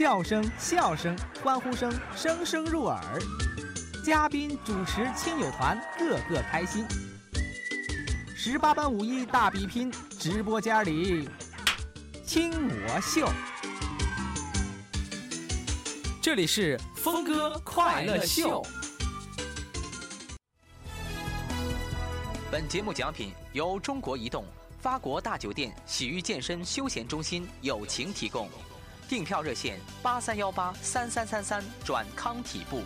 [0.00, 1.14] 叫声、笑声、
[1.44, 2.98] 欢呼声声声入耳，
[4.02, 6.86] 嘉宾、主持、亲友团个个开心。
[8.34, 11.28] 十八般武艺大比拼，直播间里
[12.26, 13.28] 听我秀。
[16.22, 18.62] 这里是峰哥快乐秀。
[22.50, 24.46] 本节目奖品由中国移动、
[24.78, 28.48] 发国大酒店、洗浴健身休闲中心友情提供，
[29.10, 32.80] 订票热线八三幺八三三三三转康体部。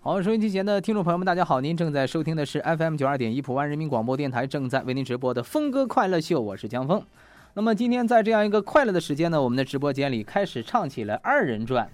[0.00, 7.04] 好，收音机前的听众朋友们，大家好，您正在收听的是 FM 九二点一普湾人民广播电台正在为您直播的《峰哥快乐秀》，我是江峰。
[7.52, 11.86] 那么今天在这样一个快乐的时间呢，我们的直播间里开始唱起了二人转。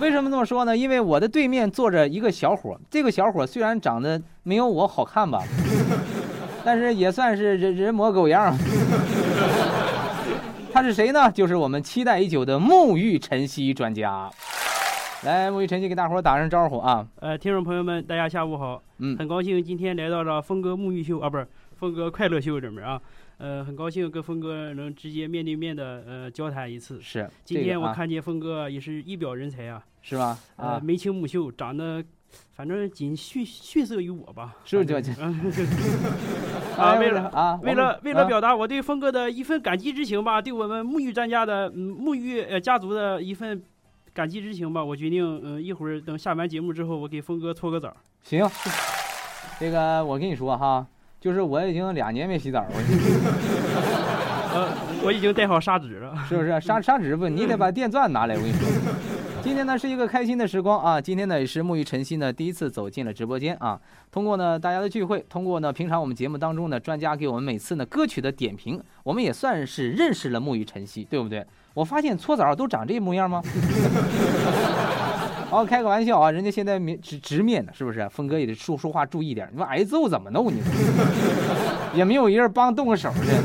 [0.00, 0.74] 为什么这么说呢？
[0.74, 5.42] 因为我的对面坐着一个小伙，这个小伙虽然长得没有我好看吧，
[6.64, 8.56] 但是也算是人人模狗样。
[10.72, 11.30] 他是谁呢？
[11.30, 14.30] 就是我们期待已久的沐浴晨曦专家。
[15.24, 17.06] 来，沐浴晨曦给大伙打声招呼啊！
[17.20, 18.80] 呃，听众朋友们，大家下午好。
[18.98, 21.46] 嗯，很高兴今天来到了峰哥沐浴秀啊，不是
[21.78, 22.98] 峰哥快乐秀这边啊。
[23.40, 27.00] 呃，很高兴跟峰哥能直接面对面的呃交谈一次。
[27.00, 30.38] 是，今天我看见峰哥也是一表人才啊，是吧？
[30.56, 32.04] 啊，眉清目秀，长得
[32.52, 34.56] 反正仅逊逊色于我吧。
[34.66, 35.10] 是不是？
[36.76, 43.62] 啊，为了啊，为了为了表达我对峰哥的一份感激之情吧，对我们沐浴专家的嗯沐浴呃家族的一份
[44.12, 47.96] 感激之情吧，我决定嗯一会儿等下完节目之后，我给峰哥搓个澡。
[48.22, 48.46] 行，
[49.58, 50.86] 这个我跟你说哈。
[51.20, 52.68] 就是我已经两年没洗澡了，
[54.54, 54.68] 呃，
[55.04, 56.58] 我已经带好砂纸了， 是不是？
[56.60, 58.34] 砂砂纸不，你得把电钻拿来。
[58.34, 58.66] 我跟你说，
[59.42, 61.00] 今天呢是一个开心的时光啊！
[61.00, 63.78] 今天呢也是沐浴晨曦呢第一次走进了直播间啊。
[64.10, 71.44] 通过呢大家的聚会，通过呢平常我们节目当中呢专家给我们每次呢歌曲的点评，我们也算是认识了沐浴晨曦，对不对？
[71.74, 73.42] 我发现搓澡都长这模样吗？
[75.50, 78.08] 好，开个玩笑啊，人家现在面直直面的，是不是？
[78.08, 80.46] 峰哥也得说说话注意点，你说挨揍怎么弄？
[80.46, 80.62] 你
[81.92, 83.42] 也没有一人帮动个手的。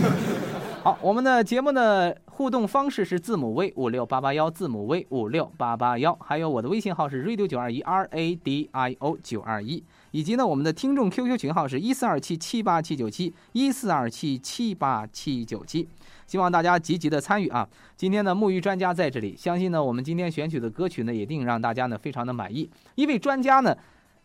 [0.83, 15.89] 好，我们的节目的互动方式是字母 V 五六八八幺，字母 V 五六八八幺，还有我的微信号是 radio 九二一 R A D I O 九二一，以及呢我们的听众 QQ 群号是一四二七七八七九七一四二七七八七九七。
[16.27, 17.67] 希望大家积极的参与啊！
[17.95, 22.69] 今天呢，沐浴专家在这里，相信呢，我们今天选取的歌曲呢，一定让大家呢非常的满意。
[22.95, 23.75] 一位专家呢，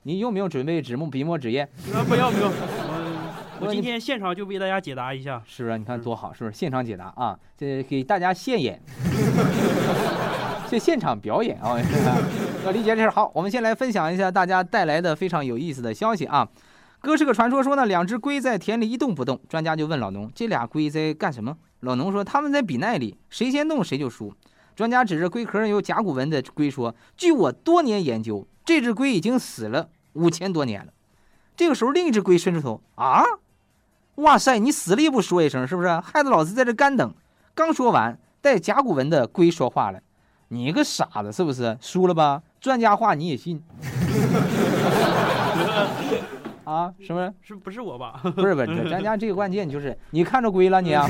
[0.05, 1.69] 你用没有准备纸墨笔墨纸砚？
[1.95, 2.51] 啊，不要不用，
[3.61, 5.77] 我今天现场就为大家解答一下，是不是？
[5.77, 6.57] 你看多好，是不是？
[6.57, 8.81] 现场解答啊，这给大家现演，
[10.71, 11.77] 这现场表演啊，
[12.65, 13.11] 要理解这事。
[13.11, 16.49] 好，我们先来分享一下大家带来的非常有意思的消息啊。
[17.01, 21.57] 哥是个传说，说呢，两只龟在田里一动不动，专家就问老农，这俩龟在干什么？
[21.81, 24.33] 老农说：“他们在比耐力，谁先动谁就输。”
[24.77, 30.93] 专家指着龟壳上有甲骨文的龟说：“据我多年研究，这只龟已经死了五千多年了。”
[31.57, 33.23] 这个时候，另一只龟伸出头：“啊，
[34.17, 35.89] 哇塞，你死了也不说一声，是不是？
[36.01, 37.13] 害得老子在这干等。”
[37.55, 40.01] 刚说完，带甲骨文的龟说话了
[40.49, 42.43] ：“你个傻子，是不是输了吧？
[42.61, 43.63] 专家话你也信？”
[46.65, 47.33] 啊，是不是？
[47.43, 48.21] 是不是我吧？
[48.37, 51.09] 不是不是，咱家这个关键就是你看着龟了你啊，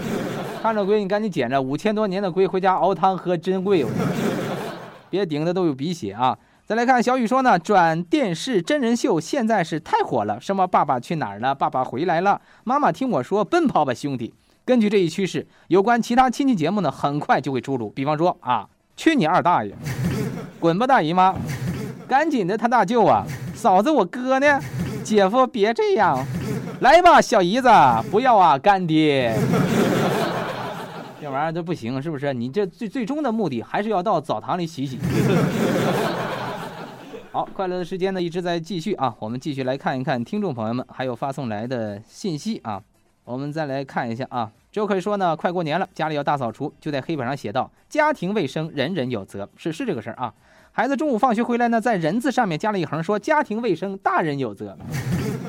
[0.62, 3.84] 看着龟你赶紧捡着，五千多年的龟回家熬汤喝珍贵，
[5.10, 6.36] 别顶的都有鼻血啊！
[6.66, 14.32] 再来看小雨说呢，转电视真人秀现在是太火了，什么爸爸去哪儿了，爸爸回来了，妈妈听我说，奔跑吧兄弟！
[14.64, 17.90] 根据这一趋势，有关其他亲戚节目呢，很快就会出炉。
[17.90, 18.66] 比方说啊，
[18.96, 19.74] 去你二大爷，
[20.58, 21.34] 滚吧大姨妈，
[22.08, 24.58] 赶紧的他大舅啊，嫂子我哥呢？
[25.04, 26.26] 姐夫别这样，
[26.80, 27.68] 来吧，小姨子，
[28.10, 29.36] 不要啊，干爹，
[31.20, 32.32] 这玩意儿都不行，是不是？
[32.32, 34.98] 你这最最终的目的还是要到澡堂里洗洗。
[37.30, 42.80] 好，快乐的时间呢一直在继续啊，我们继续来看一看听众朋友们还有发送来的信息啊，
[43.24, 50.32] 我们再来看一下啊，就可以说呢，快过年了，家里要大扫除，就在黑板上写道：家庭卫生人人有责，是是这个事儿啊。
[50.76, 54.76] 孩子中午放学回来呢，在人字上面加了一横，说家庭卫生大人有责，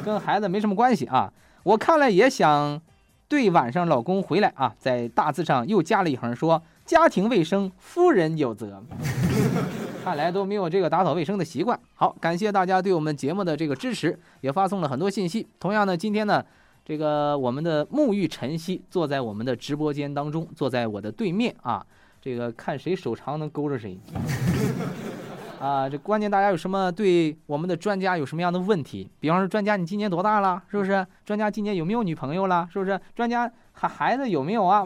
[0.05, 1.33] 跟孩子没什么关系啊。
[1.63, 2.79] 我看了也想
[3.27, 8.83] 对晚上老公回来啊，在大字上又加了一横，说家庭卫生夫人有责。
[10.05, 11.79] 看来都没有这个打扫卫生的习惯。
[11.95, 15.47] 好，感谢大家对我们节目的这个支持，也发送了很多信息。
[15.59, 16.45] 同样呢，今天呢，
[16.85, 21.83] 这个我们的沐浴晨曦坐在我们的直播间当中，坐在我的对面啊。
[22.21, 23.99] 这个看谁手长能勾着谁。
[25.65, 29.09] 啊，这关键大家有什么对我们的专家有什么样的问题？
[29.19, 30.61] 比方说，专家你今年多大了？
[30.69, 31.03] 是不是？
[31.25, 32.69] 专家今年有没有女朋友了？
[32.71, 33.01] 是不是？
[33.15, 34.85] 专家孩孩子有没有啊？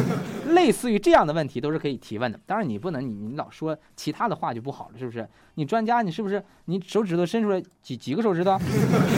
[0.54, 2.40] 类似于这样的问题都是可以提问的。
[2.46, 5.28] 当然你不能，你你老说其他的话就不好了，是不是？
[5.56, 6.42] 你专家你是不是？
[6.64, 8.58] 你手指头伸出来几几个手指头？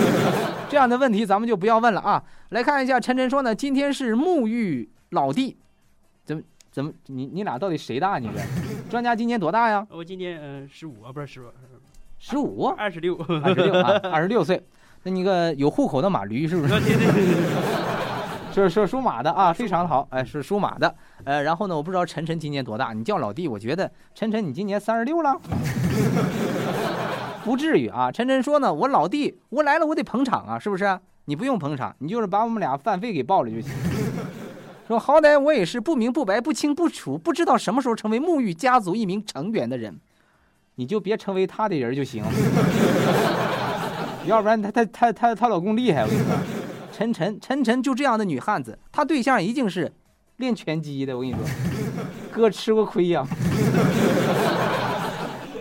[0.69, 2.20] 这样的问题咱们就不要问了啊。
[2.49, 5.56] 来看一下，晨晨说呢，今天是沐浴老弟，
[6.25, 6.43] 怎么
[6.73, 8.19] 怎么你你俩到底谁大？
[8.19, 8.66] 你这？
[8.88, 9.87] 专家今年多大呀？
[9.91, 11.47] 我今年呃十五啊，不是十五，
[12.19, 14.62] 十五，二十六，二十六啊， 二十六岁。
[15.03, 16.75] 那你个有户口的马驴是不是？
[18.55, 20.94] 是是属马的啊，非常好，哎，是属马的。
[21.25, 25.39] 呃，然后呢，我不知道晨晨今年多大，你叫老弟，我觉得晨晨你今年三十六了，
[27.44, 28.11] 不至于啊。
[28.11, 30.99] 晨晨说呢，我老弟，我来了我得捧场啊，是不是？
[31.27, 33.71] 你不用捧场，你就是把我们俩饭费给报了就行。
[34.87, 39.99] 说好歹我也是不明不白、不清不楚、不知道什么时候成为沐浴家族一名成员的人，
[40.77, 42.31] 你就别成为他的人就行了，
[44.27, 46.37] 要不然他他他他他老公厉害，我跟你说，
[46.93, 49.93] 晨晨晨晨就这样的女汉子，她对象一定是
[50.37, 51.41] 练拳击的，我跟你说，
[52.31, 53.27] 哥吃过亏呀。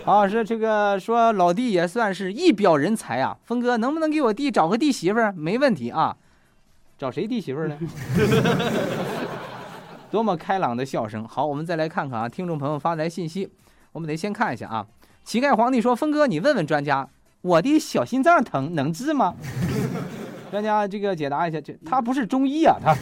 [0.06, 5.32] 啊，是这个说老弟也算是一表人才啊，峰哥能不能给我弟找个弟媳妇儿？
[5.36, 6.16] 没问题啊。
[6.98, 7.76] 找谁弟媳妇儿呢？
[10.16, 11.28] 多么开朗的笑声！
[11.28, 13.46] 好，我们再来看看啊，听众朋友发来信息，
[13.92, 14.86] 我们得先看一下啊。
[15.22, 17.06] 乞丐皇帝说：“峰哥，你问问专家，
[17.42, 19.34] 我的小心脏疼能治吗？”
[20.50, 22.96] 专家这个解答一下，这他不是中医啊，他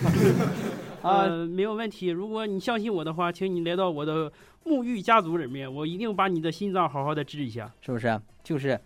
[1.09, 2.09] 啊没有问题。
[2.09, 4.29] 如果你相信我的话，请你来到我的
[4.65, 8.21] 沐浴家族里面，我一定把你的心脏好好的治一下，是不是？
[8.43, 8.77] 就是。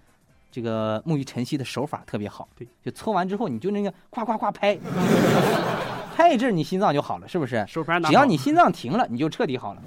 [0.50, 4.74] 这个沐浴晨曦的手法特别好，对，就搓完之后你就那个夸夸夸拍，
[6.18, 7.64] 拍一阵你心脏就好了，是不是？
[8.04, 9.80] 只要你心脏停了，你就彻底好了。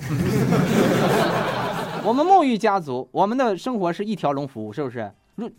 [2.05, 5.11] 我们沐浴家族，我们的生活是一条龙服务，是不是？
[5.35, 5.51] 如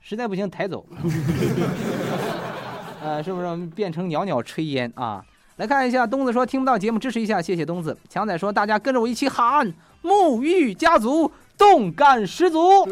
[0.00, 0.84] 实在不行抬走，
[3.00, 5.24] 呃，是不是变成袅袅炊烟啊？
[5.58, 7.96] 来看一下，东子说听不到节目，支持一下，谢谢东子。
[8.08, 12.84] 强仔说大家跟着我一起喊，沐浴家族动感十足。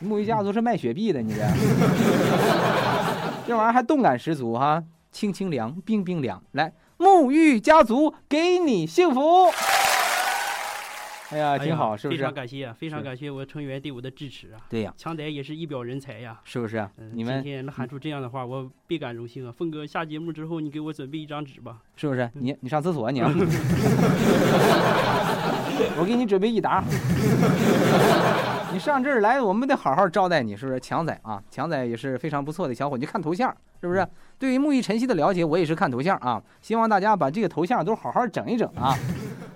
[0.00, 1.40] 沐浴家族是卖雪碧的，你这
[3.46, 4.82] 这玩意儿还动感十足哈，
[5.12, 6.42] 清清凉，冰冰凉。
[6.52, 9.50] 来，沐浴家族给你幸福。
[11.30, 12.18] 哎呀，挺好，是不是？
[12.18, 14.60] 非常感谢啊，非常感谢我成员对我的支持啊。
[14.70, 16.88] 对呀，强仔也是一表人才呀，是不是？
[17.12, 19.52] 你们今天能喊出这样的话，我倍感荣幸啊。
[19.52, 21.78] 峰哥下节目之后，你给我准备一张纸吧。
[21.96, 22.30] 是不是？
[22.34, 23.20] 你你上厕所你。
[25.96, 26.82] 我给你准备一沓。
[28.74, 30.80] 你上这儿来，我们得好好招待你，是不是？
[30.80, 33.48] 强仔啊，强仔也是非常不错的小伙，你看头像，
[33.80, 34.04] 是不是？
[34.36, 36.42] 对于沐浴晨曦的了解，我也是看头像啊。
[36.60, 38.98] 希望大家把这个头像都好好整一整啊。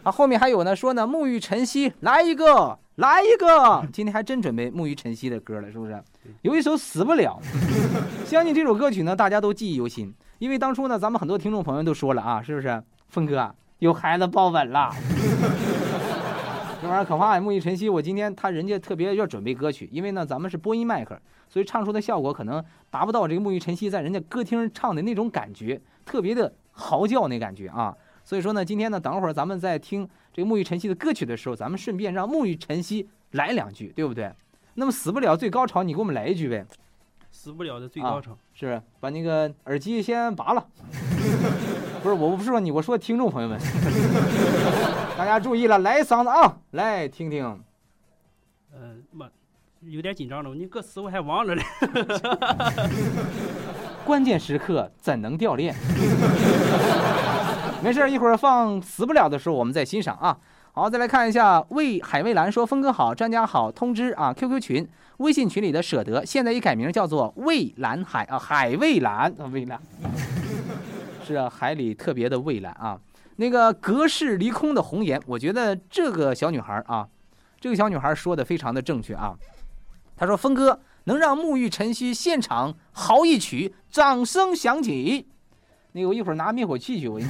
[0.04, 6.00] 啊，后面还有呢，说呢，沐浴晨曦来一个，来一个，今天还真准备沐浴晨曦的歌了，是不是？
[6.42, 7.40] 有一首死不了，
[8.24, 12.80] 相信这首歌曲呢，大家都记忆犹新，因为当初呢，咱们很多听众朋友都说了啊，是不是？
[13.08, 14.94] 峰哥有孩子抱稳了。
[16.80, 17.40] 这玩意儿可怕呀！
[17.40, 27.92] 沐浴晨曦，我今天他人家特别要准备歌曲，因为呢咱们是播音麦克，所以唱出的效果可能达不到这个沐浴晨曦在人家歌厅唱的那种感觉，特别的嚎叫那感觉啊。
[28.24, 34.30] 所以说呢，今天呢，等会儿咱们在听这个沐浴晨曦的歌曲的时候，咱们顺便让沐浴晨曦来两句，对不对？
[34.74, 36.64] 那么死不了最高潮，你给我们来一句呗。
[37.32, 40.66] 死不了的最高潮是把那个耳机先拔了。
[42.02, 43.58] 不是，我不是说你，我说听众朋友们，
[45.18, 47.44] 大家注意了，来嗓子啊，来听听。
[48.72, 49.26] 呃，妈，
[49.80, 51.62] 有点紧张了，你歌词我还忘了嘞。
[54.06, 55.74] 关键时刻怎能掉链？
[57.82, 60.38] 没事，一会儿放死不了的时候我们再欣赏啊。
[60.70, 69.80] 好，再来看一下，魏海蔚蓝说：“峰哥好，专家好，通知啊，QQ 群、微信群里的舍得，现在已改名叫做蔚蓝海啊，海蔚蓝啊，蔚蓝。
[71.26, 72.96] ”是啊，海里特别的蔚蓝啊，
[73.40, 77.06] 那个隔世离空的红颜，我觉得这个小女孩啊，
[77.60, 79.32] 这个小女孩说的非常的正确啊。
[80.16, 85.28] 她说：“峰哥能让沐浴晨曦现场嚎一曲，掌声响起。”
[85.92, 87.20] 那个我一会儿拿灭火器去，我。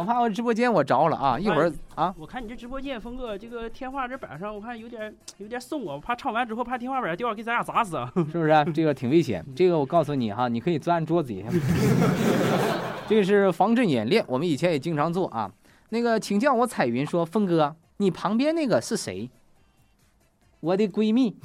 [0.00, 1.38] 我怕我直播间我着了啊！
[1.38, 8.10] 一会儿啊，我看你这直播间，峰哥这个天花这板上，我看有点有点松啊，我怕唱完之后怕天花板掉了给咱俩砸死啊！
[8.16, 8.72] 是不是？
[8.72, 9.44] 这个挺危险。
[9.54, 11.48] 这个我告诉你哈，你可以钻桌子底下。
[13.06, 15.52] 这个是防震演练，我们以前也经常做啊。
[15.90, 19.28] 那个，请叫我彩云说，峰哥，你旁边那个是谁？
[20.60, 21.36] 我的闺蜜。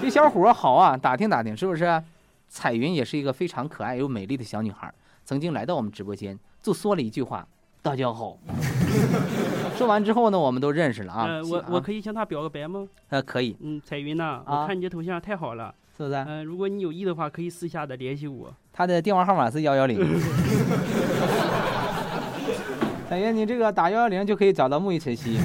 [0.00, 2.02] 这小伙好啊，打听打听是不是？
[2.48, 4.90] 彩云也是一个非常可爱又美丽的小女孩。
[5.24, 7.46] 曾经来到我们直播间，就说了一句话
[7.82, 8.36] ：“大家好。
[9.76, 11.40] ”说完之后呢，我们都认识了啊。
[11.48, 12.86] 我我可以向他表个白吗？
[13.08, 13.56] 呃，可以。
[13.60, 16.14] 嗯，彩云呐，我看你这头像太好了，是不是？
[16.26, 18.52] 嗯，如果你有意的话，可以私下的联系我。
[18.72, 19.98] 他的电话号码是幺幺零。
[23.08, 25.38] 彩云，你这个打幺幺零就可以找到木易晨曦。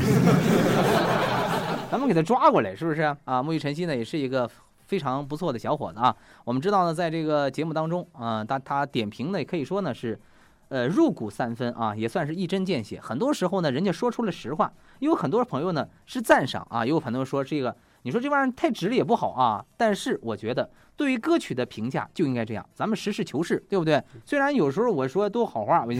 [1.89, 3.41] 咱们给他抓过来，是不是啊？
[3.41, 4.49] 木易晨曦呢，也是一个
[4.85, 6.15] 非常不错的小伙子啊。
[6.43, 10.19] 我们知道呢，在这个节目当中啊，他他点评呢，可以说呢是。
[10.67, 12.99] 呃，入骨三分啊，也算是一针见血。
[12.99, 14.73] 很多时候呢，人家说出了实话。
[14.97, 19.63] 因为很多朋友呢是赞赏啊，有很多说这个，你说这玩意儿太直了也不好啊。
[19.77, 24.03] 但是我觉得，对于歌曲的评价就应该这样，咱们实事求是，对不对？
[24.25, 25.93] 虽然有时候我说都好话，我，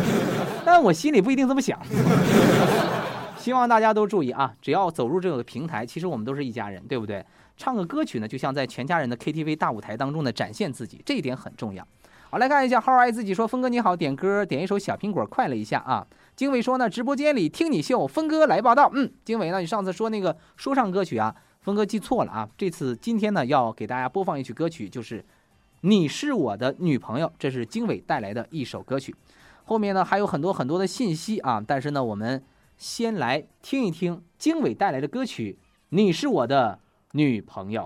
[0.64, 1.78] 但我心里不一定这么想。
[3.36, 7.22] 希望大家都注意啊，只要走入这个平台，其实我们都是一家人，对不对？
[7.58, 11.86] 唱个歌曲呢，就像在全家人的 KTV 大舞台当中呢展现自己，这一点很重要。
[12.30, 16.06] 好，来看一下，号爱自己说，峰哥你好，点歌点一首小苹果，快乐一下啊。
[16.36, 18.90] 经纬说呢，直播间里听你秀，峰哥来报道。
[18.94, 22.48] 嗯，经纬呢，你上次说那个说唱歌曲啊，峰哥记错了啊。
[22.56, 25.20] 这次今天呢，要给大家播放一曲歌曲，就是
[25.80, 29.14] 《你是我的女朋友》，这是经纬带来的一首歌曲。
[29.64, 32.44] 后面呢还有很多很多的信息啊，但是呢，我们
[32.76, 36.78] 先来听一听经纬带来的歌曲《你是我的
[37.18, 37.82] 女朋友》。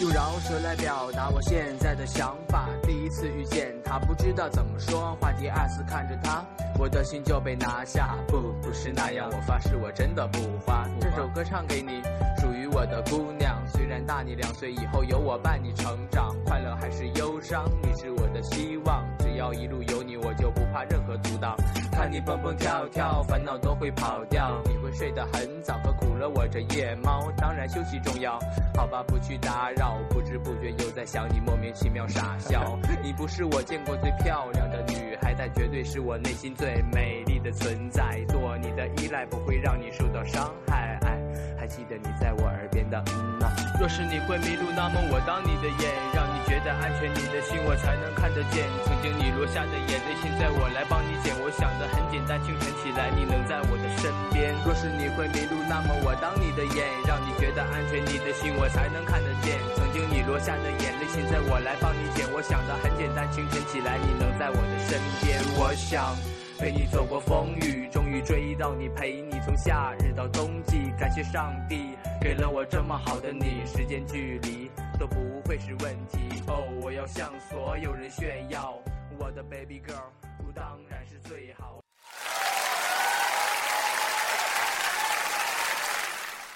[0.00, 2.70] 用饶舌来表达我现在的想法。
[2.82, 5.30] 第一次遇见他，不知道怎么说话。
[5.32, 6.42] 第二次看着他，
[6.78, 8.16] 我的心就被拿下。
[8.26, 10.86] 不，不是那样，我发誓我真的不花。
[10.98, 12.02] 这首歌唱给你，
[12.38, 13.62] 属于我的姑娘。
[13.68, 16.34] 虽然大你两岁，以后有我伴你成长。
[16.44, 19.04] 快乐还是忧伤，你是我希望。
[19.18, 21.54] 只要一路有你，我就不怕任何阻挡。
[21.92, 24.62] 看你蹦蹦跳跳，烦恼都会跑掉。
[24.64, 27.30] 你会睡得很早，可苦了我这夜猫。
[27.36, 28.38] 当然休息重要，
[28.74, 29.98] 好吧，不去打扰。
[30.10, 32.78] 不知不觉又在想你，莫名其妙傻笑。
[33.02, 38.24] 你不是我见过最漂亮的女孩，但绝对是我内心最美丽的存在。
[38.28, 40.98] 做你的依赖不会让你受到伤害。
[41.04, 41.18] 哎，
[41.58, 43.48] 还记得你在我耳边的嗯呐。
[43.78, 46.25] 若是你会迷路，那么我当你的眼，让
[46.66, 48.66] 的安全，你的心我才能看得见。
[48.82, 51.30] 曾经你落下的眼泪，现在我来帮你捡。
[51.38, 54.50] 我想的很简单，清晨起来你能在我的身边。
[54.66, 59.62] 若是你会迷路，那么我当你的眼，让你觉得安全，你的心我才能看得见。
[59.78, 62.26] 曾经你落下的眼泪，现在我来帮你捡。
[62.34, 65.38] 我想的很简单，清晨起来你能在我的身边。
[65.54, 66.18] 我想
[66.58, 70.90] 陪你走过风雨，终于追到你，陪你从夏日到冬季。
[70.98, 74.65] 感谢上帝给了我这么好的你，时间距离
[74.98, 76.42] 都不会是问题。
[76.48, 78.74] 哦，我要向所有人炫耀，
[79.18, 80.12] 我的 baby girl
[80.54, 81.80] 当然是最好。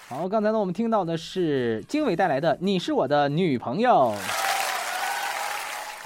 [0.08, 4.14] 好，刚才呢，我们听到的是经纬带来的《你是我的女朋友》。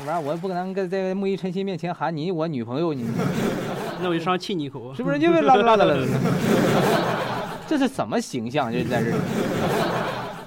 [0.01, 3.09] 要不然我也不可能在木易晨曦面前喊你我女朋友，你
[4.03, 5.19] 那我就上亲你一口，是不是？
[5.21, 5.95] 就拉拉拉拉拉。
[7.67, 8.73] 这是什么形象？
[8.73, 9.17] 就在这里，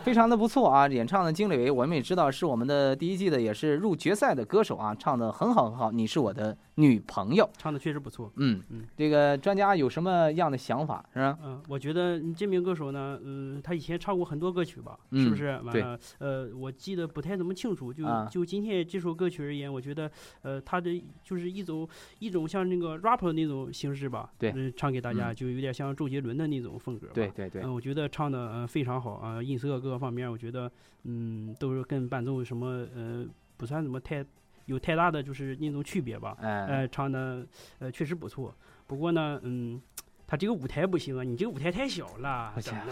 [0.07, 0.87] 非常的不错啊！
[0.87, 5.91] 演唱的金磊，我们也知道是我们的第一季的，也是入决赛的歌手啊，唱的很好很好。
[5.91, 6.57] 你是我的。
[6.79, 7.49] 女朋友。
[7.57, 11.37] 唱的确实不错，嗯嗯，这个专家有什么样的想法是吧？
[11.43, 15.59] 嗯，我觉得这名歌手呢，嗯，他以前唱过很多歌曲吧，是不是？
[15.63, 20.09] 完了，呃，我记得不太怎么清楚，就就今天这首歌曲而言，我觉得，
[20.43, 21.87] 呃，他的就是一种
[22.19, 30.71] 一种像那个 rap 那种形式吧，对，唱给大家就有点像周杰伦的那种风格，对对对，嗯，我觉得唱的呃非常好啊，音色各个方面，我觉得
[31.05, 33.25] 嗯都是跟伴奏什么呃
[33.57, 34.23] 不算怎么太。
[34.67, 37.45] 有太大的就是那种区别吧，哎，唱的
[37.79, 38.53] 呃确实不错。
[38.85, 39.81] 不过呢，嗯，
[40.27, 42.85] 他这个舞台不行啊，你这个舞台太小了，不行啊。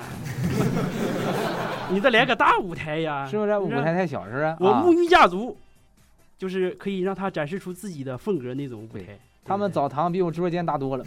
[1.91, 3.57] 你再来个大舞台呀，是不是？
[3.59, 4.55] 舞台太小，是不是？
[4.59, 5.57] 我沐浴家族
[6.37, 9.19] 就是可以让他展示出自己的风格那种舞台。
[9.43, 11.05] 他们澡堂比我直播间大多了。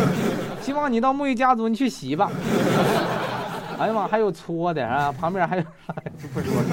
[0.62, 2.30] 希望你到沐浴家族，你去洗吧。
[3.80, 5.64] 哎呀妈，还有搓的啊，旁边还有，
[6.34, 6.68] 不说了。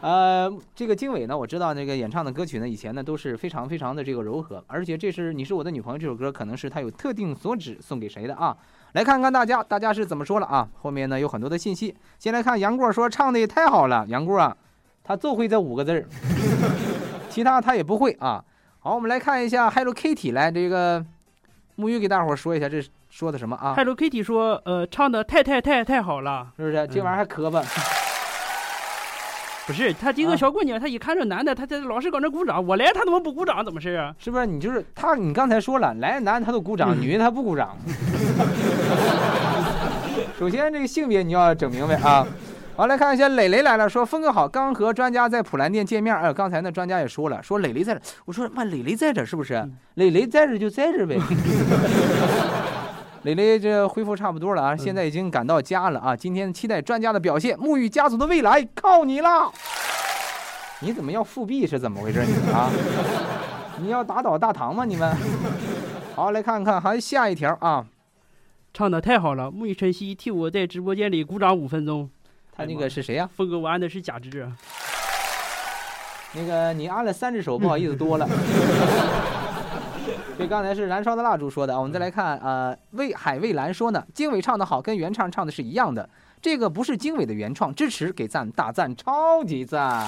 [0.00, 8.56] 呃，这个经纬呢，我知道那个演唱的歌曲呢，以前呢都是非常非常的这个柔和，而且这是你是我的女朋友这首歌，可能是他有特定所指送给谁的啊？
[8.92, 10.68] 来看看大家，大家是怎么说了啊？
[10.80, 14.56] 后面呢有很多的信息，先来看杨过说唱的也太好了，杨过啊，
[15.02, 16.06] 他就会这五个字儿，
[17.28, 18.44] 其他他也不会啊。
[18.78, 21.04] 好，我们来看一下 Hello Kitty，来这个
[21.74, 26.86] 木鱼给大伙说一下这说的什么啊？Hello Kitty 说，呃，唱的太太太太好了，是不是？
[26.86, 27.60] 这玩意儿还磕巴。
[29.68, 32.66] 不是他这个小姑娘，她一看这男的，她在老是搁那鼓掌。
[32.66, 33.62] 我来，她怎么不鼓掌？
[33.62, 34.14] 怎么事啊？
[34.18, 35.14] 是不是你就是他？
[35.14, 37.76] 你刚才说了，来男的他都鼓掌，女的他不鼓掌。
[40.38, 42.26] 首先这个性别你要整明白啊。
[42.76, 49.68] 好，来看一下磊磊来了，说峰哥好，刚和专家在普兰店见面，哎，刚才那专家也说了，说磊磊在这，我说妈，磊磊在这是不是？
[49.96, 51.18] 磊磊在这就在这呗。
[53.22, 59.52] 磊磊这恢复差不多了啊，现在已经赶到家了啊，今天期待专家的表现，沐浴家族的未来靠你了。
[60.80, 62.24] 你怎么要复辟是怎么回事？
[62.24, 62.70] 你啊，
[63.82, 64.84] 你要打倒大唐吗？
[64.84, 65.16] 你们？
[66.14, 67.84] 好，来看看还下一条啊，
[68.72, 72.08] 唱的太好了，沐浴晨曦替我在直播间里鼓掌五分钟。
[72.56, 73.28] 他那个是谁呀？
[73.36, 74.50] 峰哥，我按的是假肢。
[76.34, 78.28] 那个你按了三只手，不好意思多了。
[80.38, 86.08] 这刚才是燃烧的蜡烛说的啊，我们再来看，呃，魏海蔚蓝说呢，经纬唱的好，跟原唱唱的是一样的。
[86.40, 90.06] 这个不是经纬的原创，支持给赞，大赞，超级赞。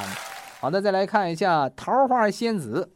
[0.60, 2.92] 好的，再来看一下桃花仙子，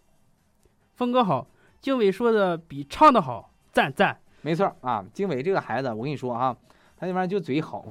[0.95, 1.49] 峰哥好，
[1.81, 4.17] 经纬说的比唱的好，赞赞。
[4.43, 6.57] 没错啊，经纬这个孩子，我跟你说啊。
[6.97, 7.85] 他那玩意儿就嘴好，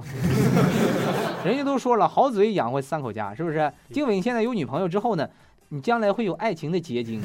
[1.44, 3.70] 人家都说了，好嘴养活三口家，是不是？
[3.92, 5.30] 经纬现在有女朋友之后呢，
[5.68, 7.22] 你将来会有爱情的结晶。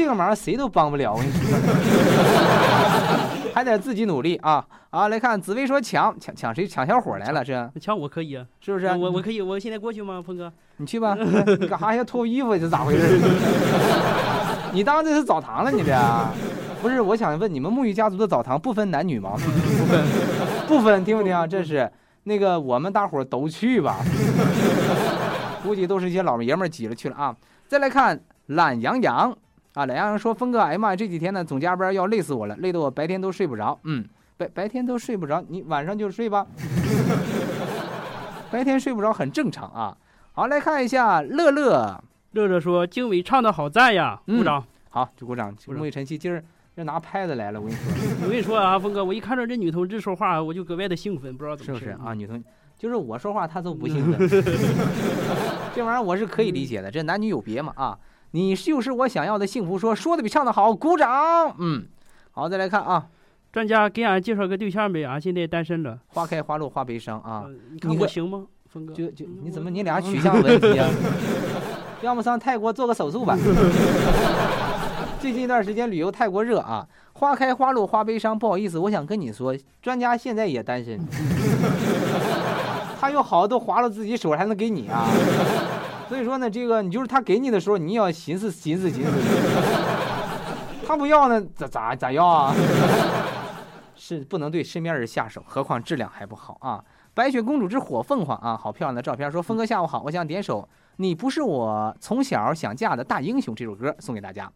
[0.00, 1.40] 这个忙谁都帮不了，我跟你说，
[3.54, 4.64] 还得自己努力啊！
[4.88, 6.66] 啊，来看紫薇说抢抢抢谁？
[6.66, 7.70] 抢小伙来了这？
[7.78, 8.86] 抢我可以啊，是不是？
[8.86, 10.22] 我我可以，我现在过去吗？
[10.24, 11.14] 鹏哥，你去吧。
[11.14, 12.56] 你 干哈要脱衣服？
[12.56, 13.20] 这咋回事？
[14.72, 15.70] 你当这是澡堂了？
[15.70, 15.94] 你这？
[16.80, 19.32] 不是，我想问你们沐浴家族的澡堂不分男女吗？
[19.36, 20.02] 不分，
[20.66, 21.46] 不分，听不听？
[21.46, 21.92] 这是
[22.22, 23.98] 那个我们大伙都去吧，
[25.62, 27.36] 估计都是一些老爷们挤了去了啊。
[27.68, 29.36] 再来看懒洋洋
[29.74, 33.78] 啊，懒洋洋说：“峰哥，哎呀妈，这几天呢总加班要累死我了，累得我白天都睡不着。
[33.84, 34.04] 嗯，
[34.36, 36.46] 白白天都睡不着，你晚上就睡吧。
[38.50, 39.96] 白天睡不着很正常啊。
[40.32, 44.64] 好，来看一下乐乐，乐乐说：经纬唱的好赞呀，鼓掌。
[44.88, 45.54] 好，就鼓掌。
[45.68, 46.42] 沐浴晨曦今儿。
[46.76, 47.92] 这拿拍子来了，我跟你说，
[48.24, 52.14] 我跟你说啊，峰哥，我一看到这女同志说话，我就格外的兴奋，不知道怎么是不是啊？
[52.14, 52.42] 女同
[52.78, 54.26] 就是我说话，她都不兴奋，
[55.74, 57.98] 这玩意儿我是可以理解的，这男女有别嘛啊！
[58.32, 61.54] 你就是我想要的幸福，说说的比唱的好，鼓掌。
[61.58, 61.84] 嗯，
[62.30, 63.06] 好，再来看啊，
[63.52, 65.98] 专家给俺介绍个对象呗，俺现在单身了。
[66.08, 68.94] 花开花落花悲伤啊，你看我行吗，峰哥？
[68.94, 70.88] 就就你怎么你俩取向问题啊？
[72.02, 73.36] 要么上泰国做个手术吧。
[75.20, 78.38] 最近一段时间旅游泰国热啊，花开花落花悲伤。
[78.38, 80.98] 不好意思，我想跟你说，专家现在也单身。
[82.98, 85.06] 他有好多划了自己手，还能给你啊？
[86.10, 89.12] 所以说呢，这个你就是他给你的时候，你要寻思寻思寻思。
[90.84, 92.52] 他不要呢，咋咋咋要啊？
[93.94, 96.84] 是不能对身边人下手，何况质量还不好啊！
[97.14, 99.30] 白雪公主之火凤凰啊，好漂亮的照片。
[99.30, 100.62] 说峰哥下午好，我想点首
[100.96, 104.50] 《你不是我从小想嫁的大英雄》这首歌送给大家。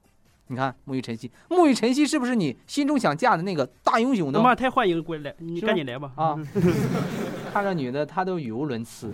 [0.48, 4.38] 你看沐浴晨曦，沐浴晨曦是不是你心中想嫁的那个大英雄呢？
[4.40, 6.12] 妈太欢迎过来，你赶紧来吧！
[6.16, 6.36] 啊，
[7.50, 9.10] 看着女的她都语无伦次，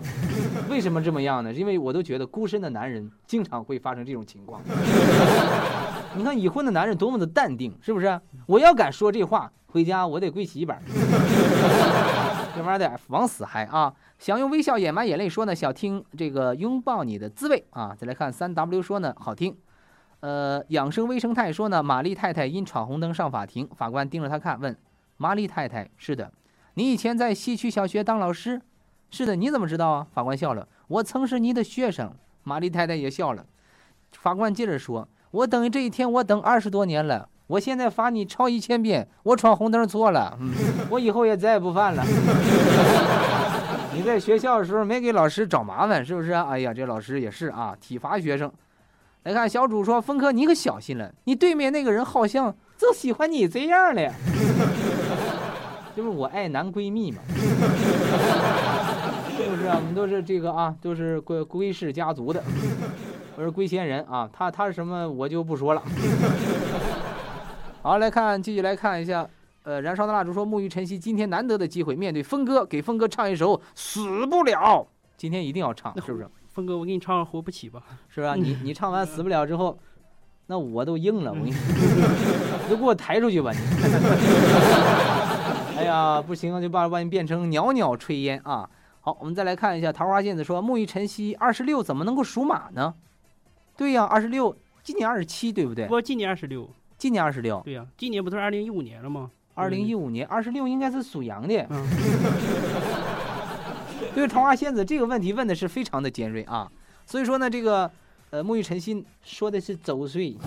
[0.69, 1.53] 为什么这么样呢？
[1.53, 4.61] 因为我都觉得孤身的男人经常会发生这种情况。
[6.15, 8.19] 你看已婚的男人多么的淡定，是不是？
[8.45, 10.81] 我要敢说这话，回家我得跪洗衣板。
[12.53, 13.93] 这玩意儿得往死嗨啊！
[14.19, 17.95] 想用微笑掩埋眼泪说呢，想听这个拥抱你的滋味啊！
[17.97, 19.55] 再来看三 W 说呢，好听。
[20.21, 24.75] 呃，养生微生态说呢，玛丽太太因闯红灯上法庭，法官盯着她看，问
[25.17, 26.31] 玛丽太太：“是的，
[26.75, 28.61] 你以前在西区小学当老师？
[29.09, 33.45] 是的，你怎么知道啊？”法官笑了：“我曾是你的学生。”玛丽太太也笑了。
[34.11, 37.27] 法官接着说：“我等这一天，我等二十多年了。
[37.47, 40.37] 我现在罚你抄一千遍，我闯红灯错了，
[40.89, 42.03] 我以后也再也不犯了。
[43.93, 46.31] 你在学校的时候没给老师找麻烦，是不是？
[46.31, 48.51] 哎呀，这老师也是啊，体罚学生。”
[49.23, 54.11] 来看小主说：“峰哥，你可小心了，你对面那个人好像就喜欢你这样的，
[55.95, 57.19] 就是我爱男闺蜜嘛，
[59.37, 59.75] 是不是啊？
[59.79, 62.43] 我们都是这个啊，都是归归氏家族的，
[63.37, 64.27] 我是龟仙人啊。
[64.33, 65.83] 他他是什么，我就不说了。
[67.83, 69.29] 好，来看继续来看一下，
[69.61, 74.57] 呃，燃烧的蜡烛说：沐浴晨曦今天难得的机会，面对峰哥，给峰哥唱一首《死不了》，
[75.15, 78.35] 今天一定要唱，是不是？”峰哥，我给你唱《活不起》吧，是吧？
[78.35, 79.77] 你你唱完死不了之后，
[80.47, 81.61] 那我都硬了，我给你说，
[82.69, 83.59] 都给我抬出去吧你！
[85.77, 88.69] 哎呀，不行，就把把你变成袅袅炊烟啊！
[88.99, 92.93] 好，我们再来看一下桃花仙子说：沐浴晨曦二十六怎么能够属马呢？
[93.77, 95.87] 对呀，二十六，今年二十七，对不对？
[95.87, 97.61] 不，今年二十六，今年二十六。
[97.63, 99.31] 对呀，今年不是二零一五年了吗？
[99.55, 101.65] 二零一五年二十六应该是属羊的。
[104.13, 106.69] 对桃花仙子这个问题问的是非常的尖锐啊，
[107.05, 107.89] 所以说呢，这个
[108.29, 110.37] 呃沐浴晨曦说的是周岁，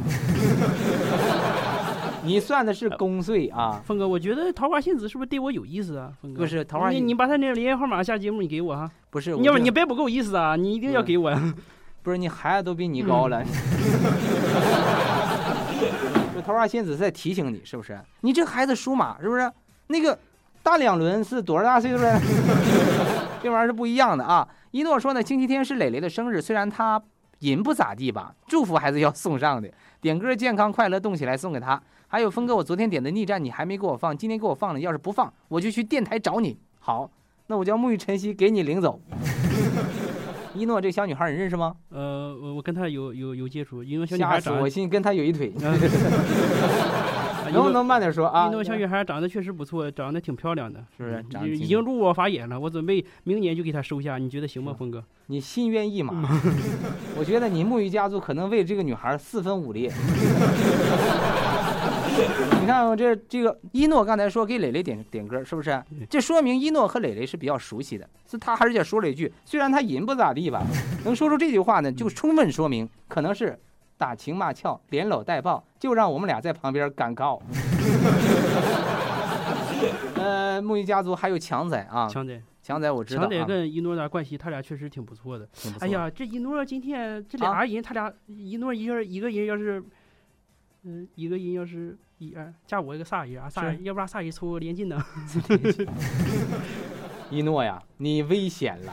[2.24, 6.12] 你算的是公岁啊，峰哥，我觉得桃花仙子是不是对我有意思啊？
[6.20, 8.90] 峰哥，不是桃花，你你把他那个联系号码下节目你给我哈。
[9.10, 11.54] 不是，你要你别不够意思啊，你一定要给我呀。
[12.02, 13.42] 不是，你孩子都比你高了。
[16.34, 17.98] 这桃花仙子在提醒你，是不是？
[18.20, 19.50] 你这孩子属马，是不是？
[19.86, 20.18] 那个
[20.62, 22.04] 大两轮是多少大岁数？
[23.44, 24.48] 这玩意儿是不一样的啊。
[24.70, 27.00] 一诺说呢，星期天是磊磊的生日，虽然他
[27.40, 29.70] 人不咋地吧，祝福还是要送上的。
[30.00, 31.78] 点歌健康快乐动起来送给他。
[32.08, 34.80] 还有峰哥，我昨天点的逆战你还没给我放，今天给我放了。
[34.80, 36.58] 要是不放，我就去电台找你。
[36.80, 37.10] 好，
[37.48, 38.98] 那我叫沐浴晨曦给你领走。
[40.54, 41.74] 一诺这小女孩你认识吗？
[41.90, 43.84] 呃，我我跟她有有有接触。
[43.84, 45.52] 因为小女孩长，我信跟她有一腿。
[47.52, 48.48] 能不能慢点说啊？
[48.48, 51.56] 一诺小女孩长得确实不错，长得挺漂亮的，是不是？
[51.56, 54.18] 已经入我法眼了，我准备明年就给她收下。
[54.18, 55.04] 你觉得行吗，峰哥？
[55.26, 56.12] 你心猿意马？
[57.16, 59.90] 我觉得你木鱼家族可能为这个女孩四分五裂。
[62.60, 65.82] 你看，我这这个一诺刚才说给磊磊点点歌，是不是？
[66.08, 68.08] 这说明一诺和磊磊是比较熟悉的。
[68.30, 70.62] 是他而且说了一句，虽然他人不咋地吧，
[71.04, 73.58] 能说出这句话呢，就充分说明可能是
[73.96, 77.40] 打情骂俏、连搂带抱，就让我们俩在旁边干告。
[80.16, 83.22] 呃，木鱼家族还有强仔啊，强仔，强仔我知道。
[83.22, 85.48] 强仔跟一诺的关系，他俩确实挺不错的。
[85.80, 89.82] 哎呀，这一诺今天这俩人，他俩一诺一个一个人要是。
[90.86, 95.02] 嗯，一个人要是一二加我一个仨人啊，仨人要不然仨人凑连进呢？
[97.30, 98.92] 一诺呀，你危险了！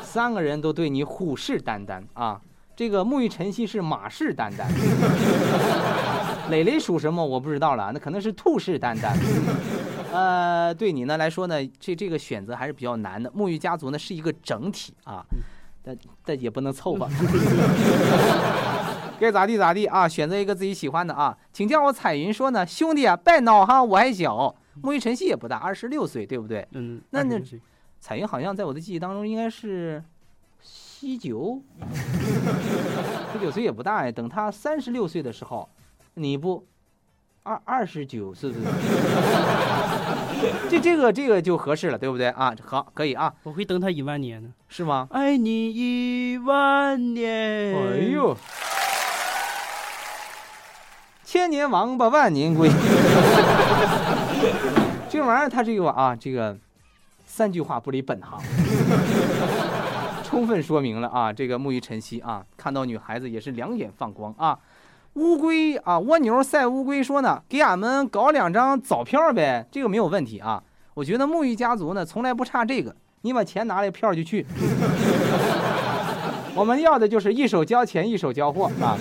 [0.00, 2.40] 三个人都对你虎视眈眈啊！
[2.76, 4.64] 这个沐浴晨曦是马视眈眈，
[6.50, 9.14] 磊磊属什么我不知道了，那可能是兔视眈眈。
[10.12, 13.30] 呃，对你呢来说呢，这这个选择还是比较难的。
[13.30, 15.24] 沐浴家族呢是一个整体啊，
[15.82, 17.08] 但但也不能凑合。
[19.20, 20.08] 该咋地咋地啊！
[20.08, 26.66] 选择一个自己喜欢的啊，请叫我彩云说呢，兄弟啊，别闹哈，我还小，沐浴晨曦也不大，二十六岁，对不对？
[26.72, 27.00] 嗯。
[27.10, 27.40] 那那
[28.00, 30.02] 彩云好像在我的记忆当中应该是
[31.12, 31.62] 十九，
[33.32, 34.12] 十九岁也不大呀。
[34.12, 35.68] 等他三十六岁的时候，
[36.14, 36.66] 你不
[37.42, 38.60] 二二十九是不是？
[40.68, 42.54] 这 这个这个就合适了，对不对啊？
[42.64, 43.32] 好，可以啊。
[43.42, 45.06] 我会等他一万年呢，是吗？
[45.10, 47.74] 爱你一万年。
[47.74, 48.36] 哎呦。
[51.24, 52.70] 千年王八万年龟，
[55.08, 56.56] 这玩意儿他这个啊，这个
[57.26, 58.40] 三句话不离本行，
[60.34, 64.58] 充分说明了啊，这个沐浴晨曦啊，看到女孩子也是两眼放光啊。
[65.12, 70.60] 乌龟啊，蜗牛赛乌龟说呢，给俺们搞两张早票呗，这个没有问题啊。
[70.94, 74.44] 我觉得沐浴家族呢，从来不差这个，你把钱拿来，票就去。
[76.56, 78.98] 我们要的就是一手交钱，一手交货啊。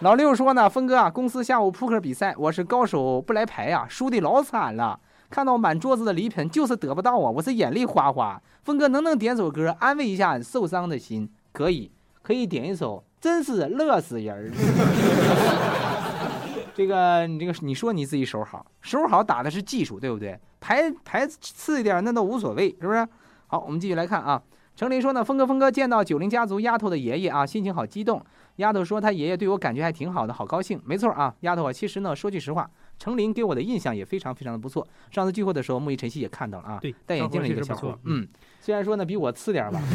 [0.00, 4.98] 老六说呢，峰哥啊，公司下午扑克比赛，我是高手不来牌呀，输的老惨了。
[5.30, 8.40] 看到满桌子的礼品，就是得不到啊，我是眼泪哗哗。
[8.62, 11.30] 峰哥能不能点首歌安慰一下受伤的心？
[11.52, 11.90] 可以，
[12.22, 14.50] 可以点一首，真是乐死人儿。
[16.74, 20.38] 这个你这个你说你自己手好，手好打的是技术，对不对？
[20.60, 23.06] 牌牌次一点那都无所谓，是不是？
[23.48, 24.42] 好，我们继续来看啊。
[24.76, 28.24] 程林说呢，峰哥峰哥见到九零家族丫头的爷爷啊，心情好激动。
[28.56, 34.86] 丫头说：“他爷爷对我感觉还挺好的，好高兴。”没错啊，丫头啊，其实呢，说句实话，程琳给我的印象也非常非常的不错。
[35.10, 38.26] 上次聚会的时候，沐浴晨曦也看到了啊，对，戴眼镜的一个小伙，嗯，
[38.60, 39.80] 虽然说呢比我次点吧，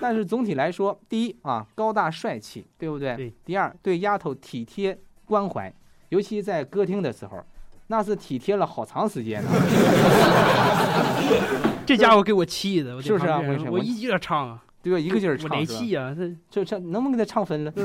[0.00, 3.16] 但是总体来说，第一啊，高大帅气，对不对？
[3.16, 3.32] 对。
[3.44, 5.72] 第二，对丫头体贴关怀，
[6.10, 7.44] 尤其在歌厅的时候，
[7.88, 9.50] 那是体贴了好长时间呢。
[11.84, 13.40] 这家伙给我气的，是不是啊？
[13.70, 14.62] 我一劲儿唱啊。
[14.80, 14.98] 对吧？
[14.98, 16.14] 一个劲儿唱，我来气呀！
[16.16, 17.72] 这这这能不能给他唱分了？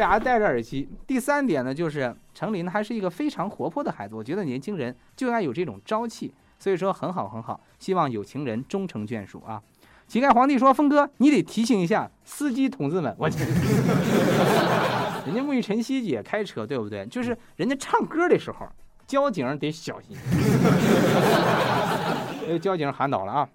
[0.00, 0.88] 这俩戴着耳机。
[1.06, 4.14] 第三点呢，就是程琳还是一个非常活泼的孩子。
[4.14, 7.60] 我觉得年轻人就应该有这种朝气，所以说很好很好。
[7.78, 9.60] 希望有情人终成眷属啊！
[10.08, 13.44] 乞丐皇帝说：“峰哥，你得提醒一下司机同志们， 我去，
[15.26, 17.04] 人家沐浴晨曦也开车，对不对？
[17.04, 18.66] 就是人家唱歌的时候，
[19.06, 20.16] 交警得小心。
[22.46, 23.46] 被 交警喊倒了啊！”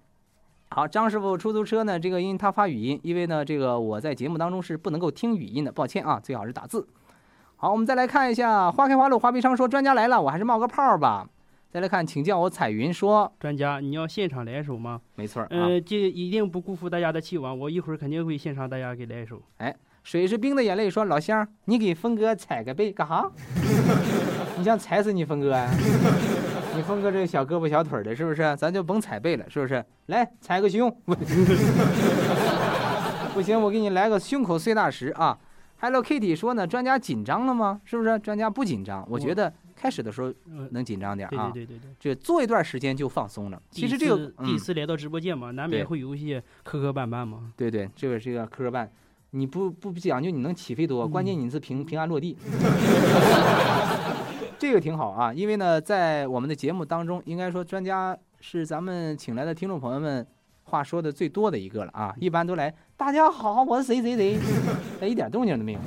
[0.68, 1.98] 好，张师傅出租车呢？
[1.98, 6.86] 这个因为他发语音，因为呢，这个我在节目当中是不能够听语音的，抱歉啊，最好是打字。
[7.56, 11.28] 好，我们再来看一下花开花落花悲伤说专家来了，我还是冒个泡吧。
[11.70, 15.00] 再来看，请叫我彩云说专家，你要现场来一首吗？
[15.14, 19.40] 没错，呃，这一定不辜负大家的期望，我一会儿肯定会现场大家给来一首。
[19.58, 23.30] 哎，水是冰的眼泪说老乡，你给峰哥踩个背干哈？
[24.58, 25.70] 你想踩死你峰哥呀？
[26.76, 28.54] 你峰哥这小胳膊小腿的，是不是？
[28.56, 29.82] 咱就甭踩背了，是不是？
[30.06, 30.90] 来踩个胸，
[33.32, 35.38] 不行，我给你来个胸口碎大石啊
[35.80, 37.80] ！Hello Kitty 说呢，专家紧张了吗？
[37.84, 38.18] 是不是？
[38.18, 40.30] 专家不紧张，我觉得开始的时候
[40.70, 41.50] 能紧张点啊。
[41.54, 43.60] 对对对对，这做一段时间就放松了。
[43.70, 47.52] 其实这个第一次来到直播间嘛，难免会有一些磕磕绊绊嘛。
[47.56, 48.86] 对对，这个是一个磕磕绊。
[49.30, 51.08] 你不不讲究，你能起飞多？
[51.08, 52.36] 关键你是平平安落地。
[54.58, 60.26] 这个挺好啊，因为呢，在我们的节目当中，应该说专家是咱们请来的听众朋友们。
[60.68, 64.36] 话说的最多的一个了啊，一般都来，大家好，我是谁谁谁，
[64.98, 65.78] 他一点动静都没有。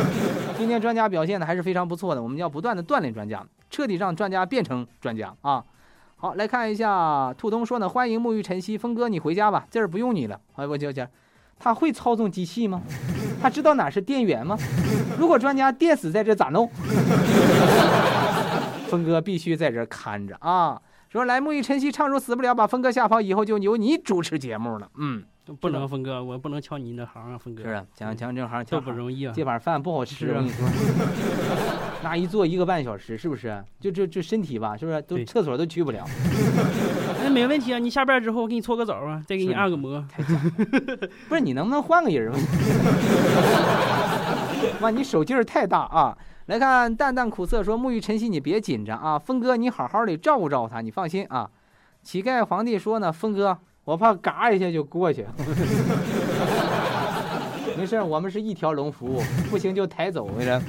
[0.56, 5.62] 今天专家表现的还是非常不错的，我们要不断的锻炼专家，彻底让专家变成专家啊。
[6.16, 10.40] 好，来看一下，兔东说呢，欢迎沐浴晨曦，峰哥你回家吧，这儿不用你了。
[10.54, 11.06] 哎，我叫叫，
[11.58, 12.80] 他会操纵机器吗？
[13.44, 14.56] 他知道哪是电源吗？
[15.20, 16.66] 如果专家电死在这咋弄？
[18.88, 20.80] 峰哥必须在这看着啊。
[21.10, 24.88] 说来沐浴晨曦唱出死不了，把峰哥吓跑，以后就由你主持节目了。
[24.96, 25.22] 嗯，
[25.60, 27.62] 不能，峰哥，我不能敲你那行啊，峰哥。
[27.62, 29.32] 是啊，抢抢这行，都不容易啊。
[29.36, 30.66] 这碗饭不好吃，我跟你说，
[32.02, 33.62] 那一坐一个半小时，是不是？
[33.78, 35.02] 就这这身体吧，是不是？
[35.02, 36.02] 都厕所都去不了。
[37.34, 40.00] 那没问题啊，你下班之后我给你搓个澡啊，再给你按个摩。
[41.28, 42.32] 不是你能不能换个人？
[44.80, 46.16] 哇，你手劲儿太大啊！
[46.46, 51.50] 来看淡淡苦涩说：“沐浴晨曦，你别紧张啊，峰哥，你好好的照顾照顾他，你放心啊。”
[52.04, 55.26] 乞丐皇帝说呢：“峰哥，我怕嘎一下就过去。
[57.76, 59.20] 没事，我们是一条龙服务，
[59.50, 60.62] 不行就抬走回来。”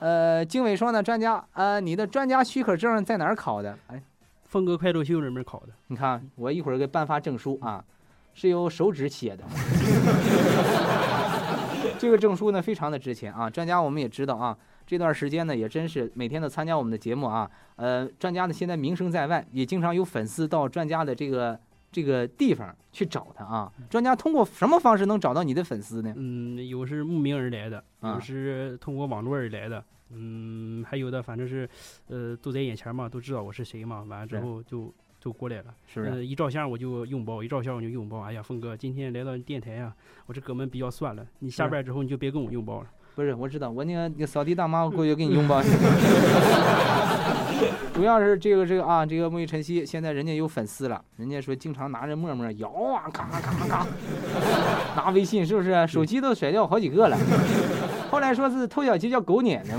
[0.00, 4.02] 呃，经纬说呢：“专家，呃，你的专家许可证在哪儿考的？”哎，
[4.52, 5.68] 峰哥快乐秀那边考的。
[5.86, 7.82] 你看，我一会儿给颁发证书啊，
[8.34, 9.42] 是由手指写的。
[11.98, 13.48] 这个证书呢，非常的值钱啊。
[13.48, 14.54] 专家，我们也知道啊。
[14.86, 17.50] 这段时间呢，也真是每天都参加我们的节目啊。
[17.76, 21.58] 呃，专家呢现在名声在外，也经常有粉丝到专家的这个
[21.90, 23.72] 这个地方去找他啊。
[23.88, 26.12] 专家通过什么方式能找到你的粉丝呢？
[26.14, 29.82] 嗯，有是慕名而来的，有是通过网络而来的，
[30.14, 31.68] 嗯，还有的反正是，
[32.08, 34.02] 呃，都在眼前嘛，都知道我是谁嘛。
[34.08, 36.26] 完了之后就就过来了，是不是？
[36.26, 38.20] 一照相我就拥抱，一照相我就拥抱。
[38.20, 39.94] 哎呀，峰哥，今天来到电台啊，
[40.26, 41.26] 我这哥们比较算了。
[41.38, 42.86] 你下班之后你就别跟我拥抱了。
[43.14, 45.62] 不是，我知道，我那个那个扫地大妈，我过去给你拥抱。
[47.94, 53.86] 主要是这个这个啊，这个沐浴晨曦，现在人家有粉丝了，人家说经常拿着陌陌摇啊，咔咔咔咔，
[54.96, 55.86] 拿微信是不是？
[55.86, 57.16] 手机都甩掉好几个了。
[58.12, 59.74] 后来说是偷小鸡叫狗撵的。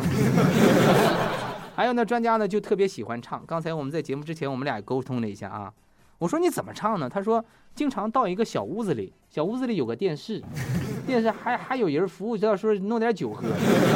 [1.75, 3.43] 还有那专家呢，就特别喜欢唱。
[3.45, 5.71] 刚才我们在节目之前，我们俩沟通了一下啊。
[6.17, 7.07] 我说你怎么唱呢？
[7.07, 10.41] 他说经常到一个小屋子里，小屋子里有个电视。
[11.05, 13.43] 电视还还有人服务，要说弄点酒喝，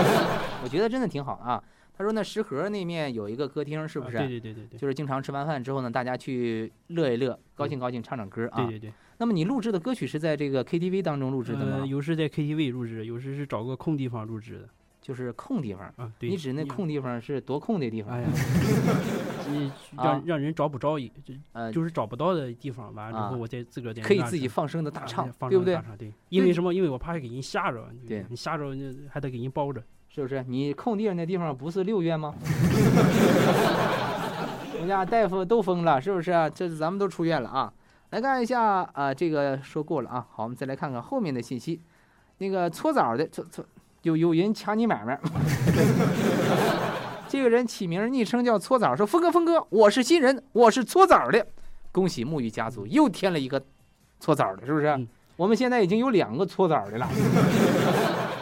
[0.63, 1.63] 我觉得真的挺好啊。
[1.97, 4.17] 他说那石河那面有一个歌厅，是不是？
[4.17, 8.63] 对对对对对，就是经常吃完饭之后呢，大家去乐一乐，高兴高兴，唱唱歌啊。
[8.63, 8.93] 对对对。
[9.17, 11.86] 那么你录制的歌曲是在这个 KTV 当中录制的吗？
[11.88, 14.69] 有时在 KTV 录制，有时是找个空地方录制的。
[14.99, 18.13] 就是空地方啊，你指那空地方是多空的地方？
[18.13, 18.27] 哎呀，
[19.49, 21.10] 你让让人找不着一，
[21.53, 22.93] 呃，就是找不到的地方。
[22.93, 25.79] 完了之后，我再自个儿可以自己放声的大唱，对不对？
[25.97, 26.73] 对，因为什么？
[26.73, 27.88] 因为我怕给人吓着。
[28.05, 28.75] 对，你吓着，
[29.10, 29.81] 还得给人包着，
[30.17, 30.43] 是不是？
[30.47, 32.34] 你空地上那地方不是六院吗？
[34.82, 36.32] 我家大夫都疯了，是不是？
[36.56, 37.71] 这是咱们都出院了啊！
[38.10, 40.25] 来看一下啊，这个说过了啊。
[40.32, 41.80] 好，我们再来看看后面的信息。
[42.39, 43.63] 那个搓澡的搓搓。
[44.01, 45.19] 有有人抢你买卖，
[47.27, 51.45] 这个人起名昵称叫搓澡，说峰哥峰哥，我是新人，我是搓澡的，
[51.91, 53.62] 恭喜沐浴家族又添了一个
[54.19, 55.08] 搓澡的，是不是？
[55.36, 57.08] 我们现在已经有两个搓澡的了，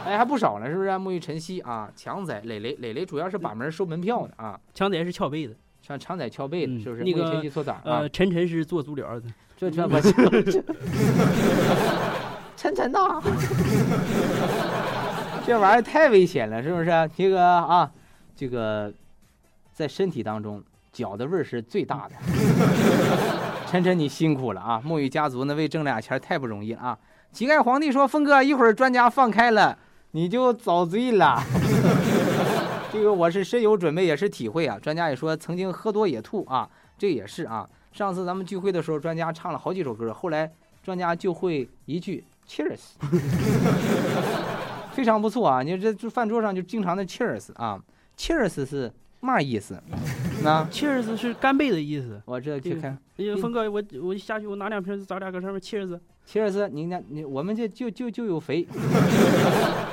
[0.05, 0.89] 哎，还不少呢，是不是？
[0.91, 7.03] 沐浴晨曦啊，强仔、磊磊、磊磊主要是把门收门票的啊，强仔是翘被的，像强仔翘被的，是不是？
[7.03, 9.23] 那个晨曦搓澡啊，晨晨是做足疗的，
[9.57, 9.99] 这这 我
[12.55, 13.21] 晨晨呐。
[15.45, 16.89] 这玩意儿太危险了，是不是？
[17.15, 17.91] 这个啊，
[18.35, 18.91] 这个
[19.73, 22.15] 在身体当中，脚的味儿是最大的。
[23.69, 24.81] 晨晨，你辛苦了啊！
[24.85, 26.97] 沐浴家族呢，为挣俩钱太不容易了啊！
[27.31, 29.77] 乞丐皇帝说：“峰哥，一会儿专家放开了，
[30.15, 31.43] 你就遭罪了。
[32.89, 34.80] ”这个我是深有准备，也是体会啊。
[34.82, 37.67] 专家也说，曾经喝多也吐啊，这也是啊。
[37.91, 40.49] 上次咱们聚会的时候，专家唱了好几首歌，后来
[40.82, 42.80] 专家就会一句 Cheers。
[44.95, 45.62] 非常不错啊！
[45.62, 47.78] 你这这饭桌上就经常的 cheers 啊
[48.17, 49.78] ，cheers 是嘛意思？
[50.41, 52.21] 那 cheers 是干杯的意思。
[52.23, 52.97] 我这去看。
[53.17, 55.99] 哎呀，峰哥，我我下去我拿两瓶，咱俩搁上面 cheers。
[56.25, 58.65] cheers，你那你我们这就就就有肥，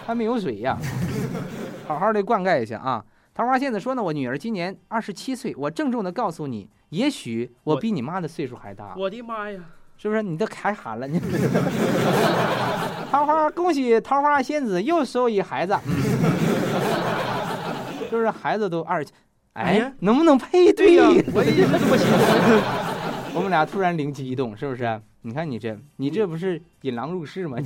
[0.07, 0.77] 还没有水呀。
[1.87, 3.05] 好好的灌溉一下啊！
[3.35, 8.95] 桃花仙子说呢，我女儿今年二十七岁，我郑重的告诉你，也许我比你妈的岁数还大。
[8.97, 9.59] 我的妈呀！
[9.97, 10.23] 是不是？
[10.23, 11.21] 你都开喊了，你
[13.11, 15.77] 桃花恭喜桃花仙子又收一孩子，
[18.11, 19.05] 就是孩子都二，
[19.53, 21.05] 哎，能不能配对呀？
[21.35, 22.63] 我也是这么想的。
[23.35, 25.01] 我们俩突然灵机一动，是不是？
[25.23, 27.57] 你看你这，你这不是引狼入室吗？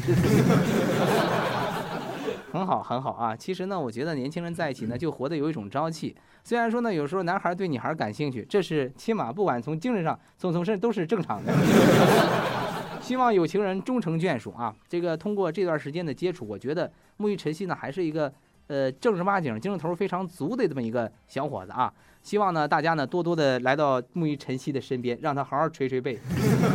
[2.57, 3.37] 很好，很好啊！
[3.37, 6.17] 其实呢，我觉得年轻人在一起呢，就活得有一种朝气。
[6.43, 11.53] 虽然说呢，有时候男孩对女孩感兴趣，这是起码不管从精神上、从从身都是正常的。
[13.03, 14.75] 希望有情人终成眷属啊！
[14.89, 18.33] 这个通过这段时间的接触，我觉得沐浴晨曦呢，还是一个
[18.69, 21.93] 呃正儿八经、精神头非常足的这么一个小伙子啊。
[22.23, 26.19] 希望呢，大家呢多多的来到沐浴晨曦的身边，让他好好捶捶背，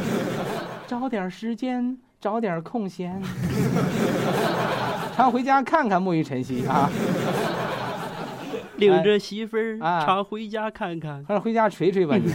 [0.88, 3.22] 找点时间，找点空闲，
[5.16, 6.90] 常回家看看沐浴晨曦啊，
[8.78, 12.32] 领着媳妇儿常回家看看，还是回家捶捶吧你，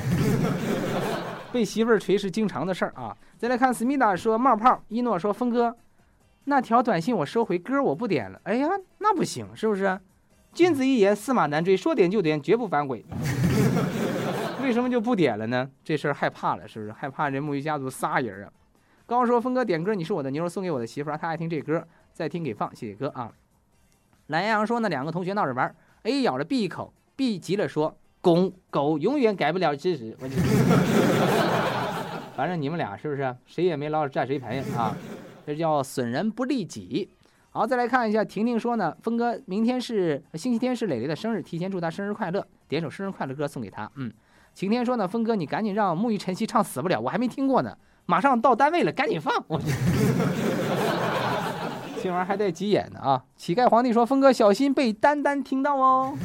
[1.53, 3.17] 被媳妇儿捶是经常的事儿啊。
[3.39, 5.77] 再来看思密达说冒泡，一诺说峰哥，
[6.45, 8.41] 那条短信我收回，歌我不点了。
[8.45, 9.99] 哎呀，那不行，是不是？
[10.53, 13.05] 君子一言，驷马难追，说点就点，绝不反悔。
[14.62, 15.69] 为什么就不点了呢？
[15.85, 16.93] 这事儿害怕了，是不是？
[16.93, 18.51] 害怕这木鱼家族仨人啊？
[19.07, 23.31] 刚说峰哥点歌，你是我的牛肉，送给我的媳妇儿，她爱听这歌，再听给放，谢谢哥啊。
[24.29, 30.16] 懒羊羊说呢，两个同学闹着玩，A 咬了 B 一口，B 急了说，公狗永远改不了事实。
[32.35, 34.96] 反正你们俩是不是谁也没捞着占谁便宜啊？
[35.46, 37.11] 这叫损人不利己。
[37.50, 43.90] 好，再来看一下，婷婷说呢，峰哥，明天是星期天，是磊磊的生日，提前祝他生日快乐，点首生日快乐歌送给他。
[43.96, 44.11] 嗯，
[44.55, 47.76] 晴天说呢，峰哥，你赶紧让沐浴晨曦唱死不了，我还没听过呢，
[48.07, 49.44] 马上到单位了，赶紧放。
[49.48, 49.61] 我
[52.03, 53.23] 这玩意儿还带急眼的啊！
[53.37, 56.17] 乞丐皇帝说，峰哥小心被丹丹听到哦。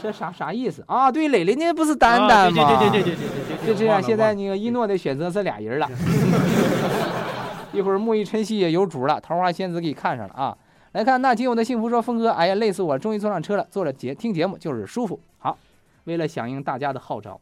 [0.00, 1.10] 这啥啥意思啊？
[1.10, 2.78] 对，磊磊那不是丹丹吗？
[2.78, 5.88] 对对对对对对对，就这样，现在那个一诺的选择是俩人了。
[7.72, 10.56] 一会儿沐浴晨曦也有主了，桃花仙子给看上了啊！
[10.92, 13.66] 来看那仅有的幸福说：“峰哥，哎呀，累死我了，终于坐上车了。
[13.70, 15.18] 坐着节听节目就是舒服。
[15.38, 15.56] 好，
[16.04, 17.38] 为了响应大家的号召，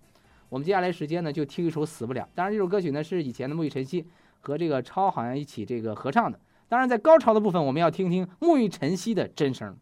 [0.49, 2.23] 我们接下来时间呢就听一首《死不了》。
[2.35, 4.05] 当然，这首歌曲呢是以前的沐浴晨曦
[4.41, 6.39] 和这个超好像一起这个合唱的。
[6.69, 9.77] 当然，在高潮的部分，我们要听听沐浴晨曦的真声。”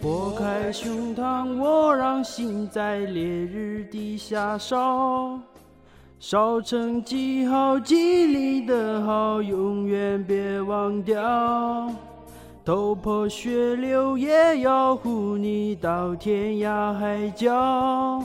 [0.00, 5.38] 拨开胸膛，我让心在烈日底下烧，
[6.18, 11.92] 烧成记号，记里的好，永远别忘掉。
[12.64, 18.24] 头破血流也要护你到天涯海角。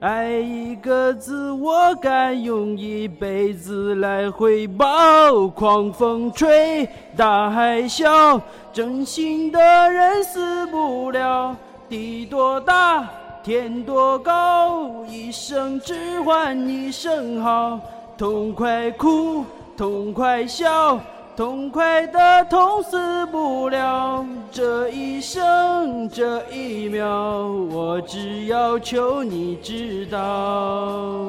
[0.00, 5.48] 爱一个字，我敢用一辈子来回报。
[5.48, 8.40] 狂风吹，大海啸，
[8.72, 9.58] 真心的
[9.90, 11.56] 人死不了。
[11.88, 13.10] 地多大，
[13.42, 17.80] 天多高，一生只换一声好。
[18.16, 19.44] 痛快哭，
[19.76, 21.00] 痛快笑。
[21.38, 31.28] 痛快的痛死不了，这一生这一秒，我只要求你知道。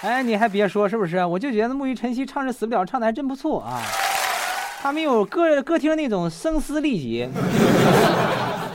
[0.00, 1.22] 哎，你还别说，是不是？
[1.22, 3.82] 我就觉得沐浴晨曦唱这死不了，唱的还真不错啊。
[4.80, 7.28] 他没有歌歌厅那种声嘶力竭。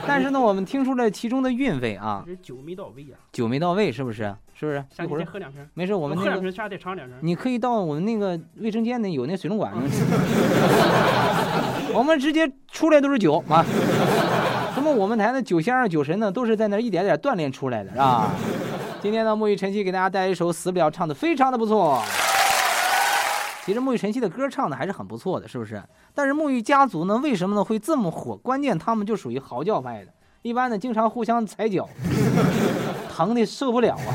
[0.08, 2.24] 但是呢， 我们听出了其中的韵味啊。
[2.42, 3.20] 酒没到位啊。
[3.30, 4.34] 酒没到位，是不是？
[4.54, 4.82] 是不是？
[5.04, 5.64] 一会儿喝两瓶。
[5.74, 7.16] 没事，我们喝两瓶，下得尝两瓶。
[7.20, 9.72] 你可以到我们那个卫生间那有那水龙管。
[11.94, 13.62] 我们直接出来都是酒啊。
[14.74, 14.90] 什么？
[14.90, 18.30] 我们台的酒仙儿、酒神呢，都是在那一点点锻炼出来的，是吧？
[19.00, 22.02] 今天呢，沐浴晨曦给大家带来一首《死不了》，唱的非常的不错。
[23.68, 25.82] 其实沐浴晨曦的歌唱的还是很不错的，是不是？
[26.14, 28.34] 但是沐浴家族呢，为什么呢会这么火？
[28.34, 31.86] 关键他们就属于嚎叫派的，一般呢经常互相踩脚，
[33.14, 34.08] 疼的受不了啊。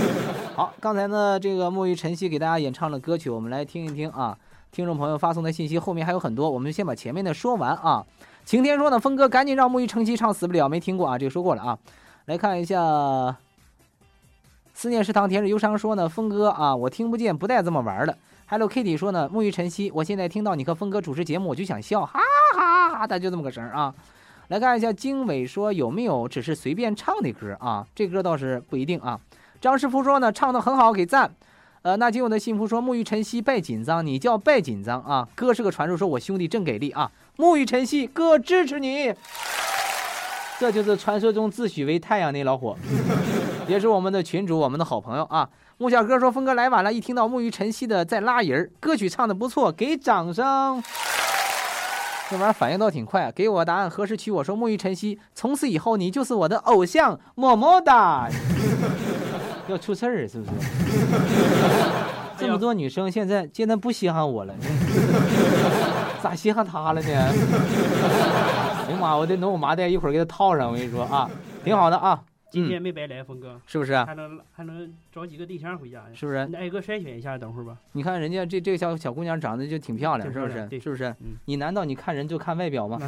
[0.56, 4.34] 好，刚才呢这个沐浴晨曦给大家演唱的歌曲，我们来听一听啊。
[4.72, 8.02] 听众朋友发送的信息后面还有很多，我们先把前面的说完啊。
[8.46, 11.78] 晴天说呢，峰哥赶紧让沐浴晨曦唱死不了，没听过啊，这个说过了啊。
[12.24, 13.36] 来看一下，
[14.72, 18.16] 思念食堂甜日忧伤说呢，峰哥啊，我听不见，不带这么玩的。
[18.48, 22.20] Hello Kitty 说呢，沐浴晨曦，我现在听到你和峰哥主持节目，我就想笑，哈
[22.54, 23.92] 哈哈哈，就这么个声啊。
[24.46, 27.84] 来看一下经纬说有没有只是随便唱的歌啊？
[27.92, 29.18] 这歌倒是不一定啊。
[29.60, 31.28] 张师傅说呢，唱的很好，给赞。
[31.82, 35.28] 呃，那今晚的幸福说沐浴晨曦别紧张，你叫别紧张啊。
[35.34, 37.10] 哥是个传说，说我兄弟真给力啊。
[37.38, 39.12] 沐浴晨曦，哥支持你。
[40.60, 42.76] 这就是传说中自诩为太阳的老火，
[43.66, 45.50] 也是我们的群主，我们的好朋友啊。
[45.78, 50.82] 木小哥说：“峰哥来晚了，一听到沐浴晨曦的在拉人，歌曲唱的不错，给掌声。”
[52.30, 54.42] 这玩意儿反应倒挺快，给我答案何时娶我？
[54.42, 58.26] 说沐浴晨曦，从此以后你就是我的偶像，么么哒。
[59.68, 60.50] 要出事儿是不是？
[62.38, 64.54] 这么多女生现在现在不稀罕我了，
[66.22, 67.08] 咋稀罕他了呢？
[67.08, 70.68] 哎呀妈，我得弄我麻袋一会儿给他套上。
[70.68, 71.28] 我跟你说啊，
[71.62, 72.18] 挺好的啊。
[72.48, 73.96] 今天没白来，峰哥，是不是？
[74.04, 76.46] 还能还能找几个对象回家，是不是？
[76.46, 77.76] 你挨个筛选一下，等会儿吧。
[77.92, 80.80] 你看人家这这个小小姑娘长得就挺漂亮，是不是？
[80.80, 81.14] 是不是？
[81.46, 82.98] 你难道你看人就看外表吗？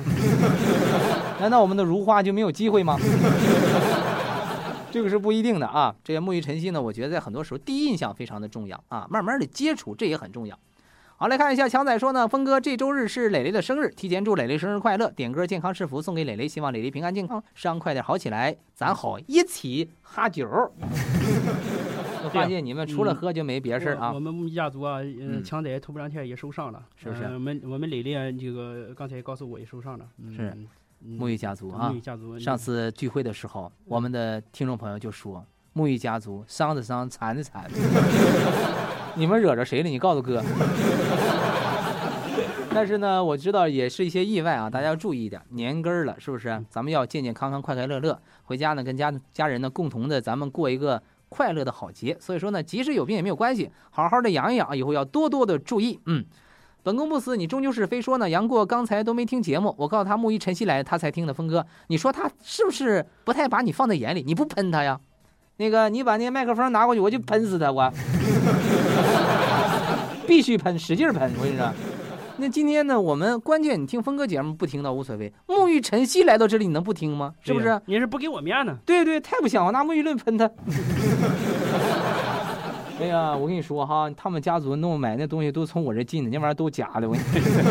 [1.40, 2.98] 难道我们的如花就没有机会吗？
[4.90, 5.94] 这个是不一定的啊。
[6.02, 10.58] 这个沐浴晨曦呢，我觉得在很多时候第一印象非常的重要啊，慢慢的接触这也很重要。
[11.20, 20.46] 好，来看一下强仔说呢，峰哥这周日是磊磊的生日，提前祝磊磊生日快乐，点歌健康是福送给磊磊，希望磊磊平安健康，伤快点好起来，咱好一起哈酒。
[22.22, 24.12] 我发现你们除了喝就没别事啊。
[24.12, 27.24] 我们沐浴家族啊，嗯，强仔头不两天也受伤了，是不是？
[27.24, 30.06] 我们我们磊磊这个刚才告诉我也受伤了，
[30.36, 30.56] 是
[31.04, 31.90] 沐浴家族啊。
[31.90, 32.38] 沐浴家族。
[32.38, 35.44] 上次聚会的时候，我们的听众朋友就说，
[35.74, 37.68] 沐浴家族伤的伤，残的残。
[39.18, 39.88] 你们惹着谁了？
[39.88, 40.40] 你告诉哥。
[42.72, 45.42] 但是呢，我知道也是一些意外啊，大家要注意一点。
[45.50, 46.64] 年根儿了，是不是？
[46.70, 52.16] 咱们要健健康康、快快乐乐，回家呢跟家家人呢共同的，咱们过一个快乐的好节。
[52.20, 55.98] 所以说呢，即使有病也没有关系，好好的养一养，以后要多多的注意。
[56.06, 56.24] 嗯，
[56.84, 58.30] 本宫不死，你终究是非说呢。
[58.30, 61.34] 杨过刚才都没听节目，我告诉他木鱼晨曦来，他才听的。
[61.34, 64.22] 峰哥，你说他是不是不太把你放在眼里？
[64.22, 65.00] 你不喷他呀？
[65.56, 67.72] 那个，你把那个麦克风拿过去，我就喷死他！
[67.72, 67.92] 我
[70.28, 71.32] 必须喷，使劲喷！
[71.38, 71.72] 我跟你说，
[72.36, 75.32] 那今天呢，我们关键你听峰哥节目不听倒无所谓。
[75.46, 77.32] 沐浴晨曦来到这里，你能不听吗？
[77.40, 77.80] 是不是？
[77.86, 78.76] 你是不给我面呢？
[78.84, 80.44] 对对，太不像话拿沐浴露喷他。
[83.00, 87.08] 哎呀，我跟你说哈，他们家族弄买那东西都从我这进的，那玩意儿都假的。
[87.08, 87.62] 我跟你说，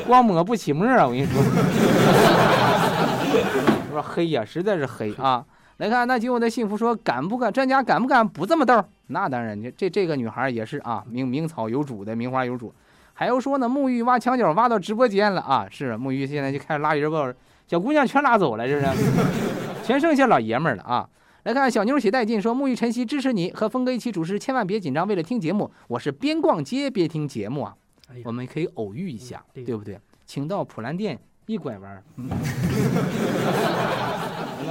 [0.08, 1.04] 光抹不起沫啊！
[1.06, 1.42] 我跟你说，
[3.92, 5.44] 说黑呀，实在是黑啊。
[5.80, 7.50] 来看，那今我的幸福说敢不敢？
[7.50, 8.84] 专家敢不敢不这么逗？
[9.06, 12.70] 那当然，这这这个女孩也是啊，名名草有主的，名花有主。
[13.14, 15.66] 还有说呢，沐浴挖墙角挖到直播间了啊！
[15.70, 17.32] 是沐浴现在就开始拉人吧，
[17.66, 18.92] 小姑娘全拉走了，是不是？
[19.82, 21.08] 全剩下老爷们了啊！
[21.44, 27.74] 来看小妞写带劲说，沐浴晨曦支持你和峰哥一起主持，千万别紧张，为了听节目，我是边逛街边听节目啊。
[28.24, 29.98] 我们可以偶遇一下，对不对？
[30.26, 32.02] 请到普兰店一拐弯。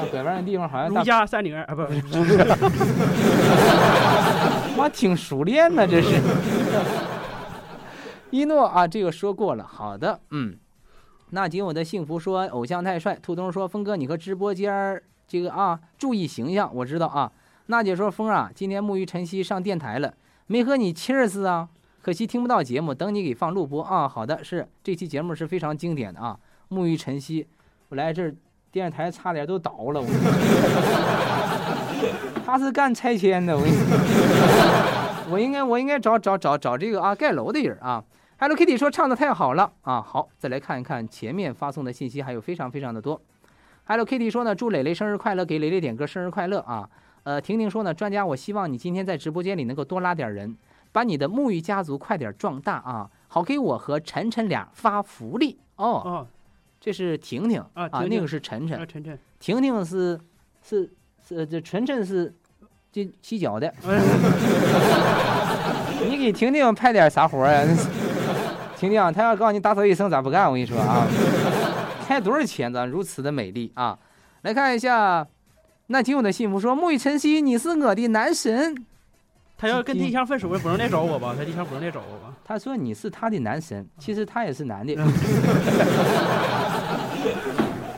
[0.08, 2.38] 拐弯的地方好像如家三女儿啊，不是，
[4.78, 6.20] 妈挺熟练呢，这是。
[8.32, 10.56] 一诺啊，这个说过了，好的，嗯。
[11.32, 13.18] 那仅我的幸福说，偶像太帅。
[13.22, 17.32] 兔东说，峰哥，你和直播间这个啊，注意形象，我知道啊。
[17.68, 20.14] 娜姐说，峰啊，今天沐浴晨曦上电台了，
[20.48, 21.70] 没和你气死啊，
[22.02, 24.08] 可惜听不到节目，等你给放录播啊。
[24.08, 26.40] 好的，是这期节目是非常经典的啊，
[26.70, 27.46] 沐浴晨曦，
[27.90, 28.36] 我来这儿。
[28.72, 30.08] 电视台差点都倒了，我。
[32.46, 33.64] 他是干拆迁的，我。
[35.32, 38.04] 我应该我应该找找找找这个啊盖楼的人啊。
[38.40, 43.22] Hello Kitty 说唱的太好了啊，好，再来看一看前面发送的信息，还有非常非常的多。
[43.86, 46.90] Hello Kitty 说呢，祝磊磊生日快乐，给磊磊点歌生日快乐啊。
[47.24, 50.56] 呃，婷婷说呢，专家，我希望你今天在直播间里能够多拉点人，
[50.92, 56.26] 把你的沐浴家族快点壮大啊，好给我和晨晨俩发福利哦。
[56.90, 60.20] 这是婷婷啊，那个是晨晨，晨晨，婷婷是
[60.68, 60.92] 是
[61.24, 62.34] 是这晨晨是
[62.92, 63.72] 这洗脚的。
[66.04, 67.64] 你给婷婷派点啥活啊？
[68.76, 70.48] 婷婷，她要告诉你打扫卫生咋不干？
[70.48, 71.06] 我跟你说啊，
[72.08, 72.74] 开多少钱？
[72.74, 73.96] 咱如此的美丽啊！
[74.42, 75.28] 来看一下，
[75.88, 78.76] 那听我的幸福说，沐浴晨曦，你是我的男神。
[79.60, 81.36] 他要跟对象分手了，不能来找我吧？
[81.38, 82.34] 他对象不能来找我吧？
[82.46, 84.96] 他说你是他的男神，其实他也是男的。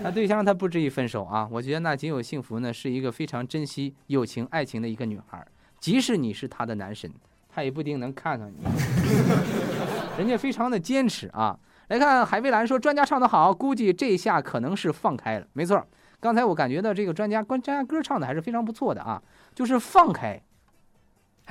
[0.02, 1.48] 他对象他不至于分手啊！
[1.52, 5.46] 我觉得那仅有幸福呢，是一个非常珍惜友情爱情的一个女孩。
[5.80, 7.08] 即使你是他的男神，
[7.48, 8.56] 他也不一定能看上你。
[10.18, 11.56] 人家非常的坚持啊！
[11.90, 15.46] 来看海蔚蓝说专家唱得好，估计这下可能是放开了。
[15.54, 15.86] 没错，
[16.20, 19.22] 刚才我感觉到这个专家关专家歌唱的还是非常不错的啊，
[19.54, 20.42] 就是放开。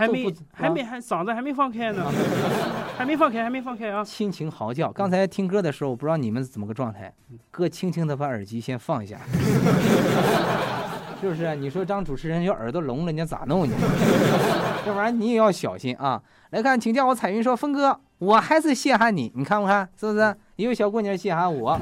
[0.01, 2.11] 还没还没还嗓子还没放开呢，
[2.97, 4.03] 还没放开还没放开啊！
[4.03, 7.13] 亲情嚎叫，刚才听歌的时候，我不知道你们怎么个状态。
[7.51, 9.19] 哥轻轻的把耳机先放一下，
[11.21, 11.55] 是不是？
[11.57, 13.73] 你说当主持人要耳朵聋了，你咋弄你？
[14.87, 16.23] 这玩意儿你也要小心啊！
[16.53, 19.87] 来看，请叫我彩云说，峰哥，我还是稀罕你，你看不看？
[20.01, 20.35] 是不是？
[20.57, 21.79] 有小姑娘稀罕我，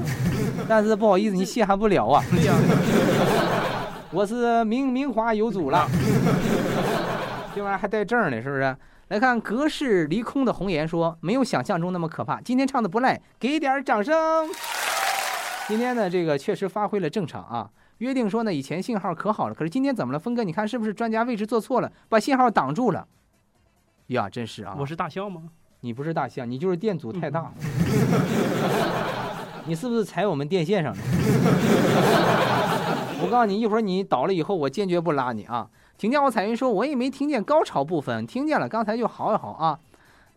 [0.67, 2.21] 但是不好意思，你稀罕不了啊。
[2.29, 2.53] 对呀，
[4.11, 5.87] 我是名名花有主了。
[7.59, 8.73] 这玩意儿还带证呢，是不是？
[9.09, 14.47] 来看隔世离空的红颜说，没有想象中那么可怕，今天唱的不赖，给点掌声。
[15.67, 17.69] 今天呢，这个确实发挥了正常啊。
[17.97, 20.19] 约定说呢，以前信号可好了，可是今天怎么了？
[20.19, 23.05] 峰哥，你看是不是专家位置做错了，把信号挡住了？
[24.07, 24.73] 呀，真是啊！
[24.79, 25.41] 我是大象吗？
[25.81, 27.51] 你不是大象，你就是电阻太大。
[29.67, 30.99] 你是不是踩我们电线上了？
[33.21, 35.67] 我告诉你，一会儿你倒了以后，我坚决不拉你啊！
[35.99, 39.77] 请叫我彩云说，我也没听见高潮部分，听见了，刚才就嚎一嚎啊。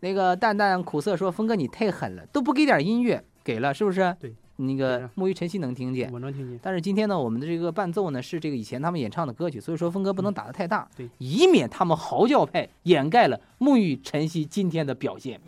[0.01, 4.13] 那个淡淡苦涩说，峰哥你太狠了，都不给点音乐，给了是不是？
[4.19, 6.59] 对，那个木鱼晨曦能听见，我能听见。
[6.61, 15.39] 但是今天呢，我们的这个伴奏呢是这个以前他们演唱的歌曲，所以说峰哥不能打得太大，对，以免他们嚎叫派掩盖了沐浴晨曦今天的表现。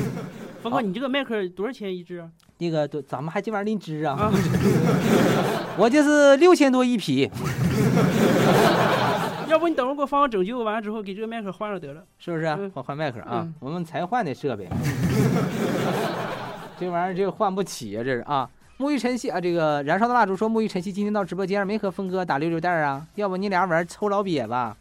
[0.64, 2.30] 峰哥，你这个麦克多少钱一支啊？
[2.60, 4.32] 那个都咱们还这玩意儿拎支啊？
[5.76, 7.30] 我这是六千多一匹。
[9.58, 12.46] 要不你等会儿给我放个拯救，完了之后给这个麦克换了得了，是不是？
[12.72, 13.44] 换换麦克啊！
[13.58, 14.68] 我们才换的设备，
[16.78, 18.04] 这玩意儿这换不起啊！
[18.04, 18.48] 这是啊。
[18.78, 23.04] 沐浴晨曦啊，这个燃烧的蜡烛说沐浴晨曦今天到直播间没和峰哥打溜溜蛋啊？
[23.16, 24.76] 要不你俩玩抽老瘪吧？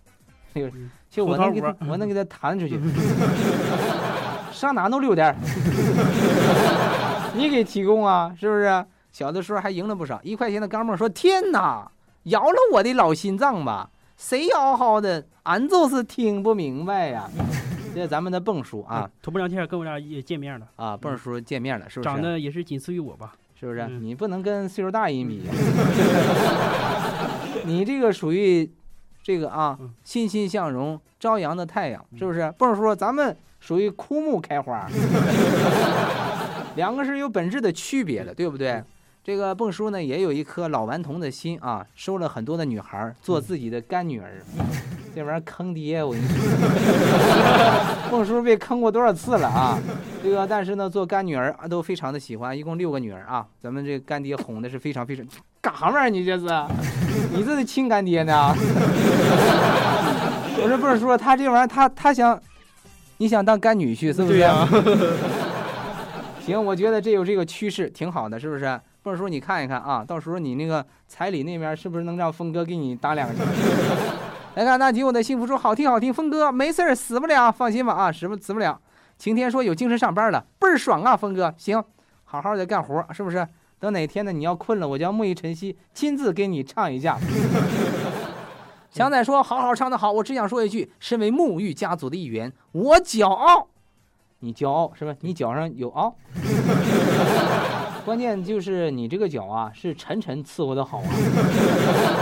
[1.09, 2.79] 就我能给他，我能给他弹出去。
[4.53, 5.35] 上哪弄溜蛋？
[7.33, 8.31] 你给提供啊？
[8.39, 8.85] 是不是？
[9.11, 11.91] 小的时候还赢了不少，一块钱的钢镚说：“天哪，
[12.25, 15.23] 摇了我的老心脏吧！”谁嗷嗷的？
[15.43, 17.29] 俺就是听不明白呀！
[17.95, 22.09] 这是咱们的蹦叔啊，头不聊天跟我俩也见面了啊，蹦叔见面了，是不是？
[22.09, 23.33] 长得也是仅次于我吧？
[23.59, 23.87] 是不是？
[23.87, 25.43] 你不能跟岁数大人比，
[27.65, 28.69] 你这个属于
[29.23, 32.53] 这个啊，欣欣向荣、朝阳的太阳，是不是？
[32.57, 34.87] 蹦叔，咱们属于枯木开花，
[36.75, 38.83] 两个是有本质的区别的，对不对？
[39.27, 44.41] 这个蹦叔呢，也有一颗老顽童的心啊，收了很多的女孩做自己的干女儿，
[45.13, 46.37] 这玩意儿坑爹，我跟你说，
[48.09, 49.77] 蹦叔被坑过多少次了啊？
[50.23, 55.25] 这个但是呢，做干女儿啊都非常的喜欢，一共六个女儿啊，咱们这干爹哄的是非常非常，
[55.59, 56.45] 干啥玩意儿你这是？
[57.35, 58.55] 你这是亲干爹呢？
[60.55, 62.41] 我说蹦叔，他这玩意儿他他想，
[63.17, 64.47] 你想当干女婿是不是？
[66.45, 68.79] 行，我觉得这有这个趋势挺好的，是不是？
[69.07, 73.35] 或者说你看一看啊，到时候你那个彩礼那边是不是能让峰哥给你打两个？
[74.55, 78.77] 来看那吉我的幸福说好听好听，峰哥没事儿死不了，放心吧啊，死不死不了。
[79.17, 81.81] 晴天说有精神上班了，倍儿爽啊，峰哥行，
[82.25, 83.47] 好好的干活是不是？
[83.79, 87.17] 等哪天呢你要困了，我叫沐浴晨曦亲自给你唱一下。
[88.91, 93.69] 强仔说好好唱的好，我只想说一句，身为沐浴家族的一员，我骄傲。
[94.39, 95.15] 你骄傲是吧？
[95.21, 96.13] 你脚上有凹。
[98.07, 101.11] 关键就是你这个脚啊，是晨晨伺候的好啊！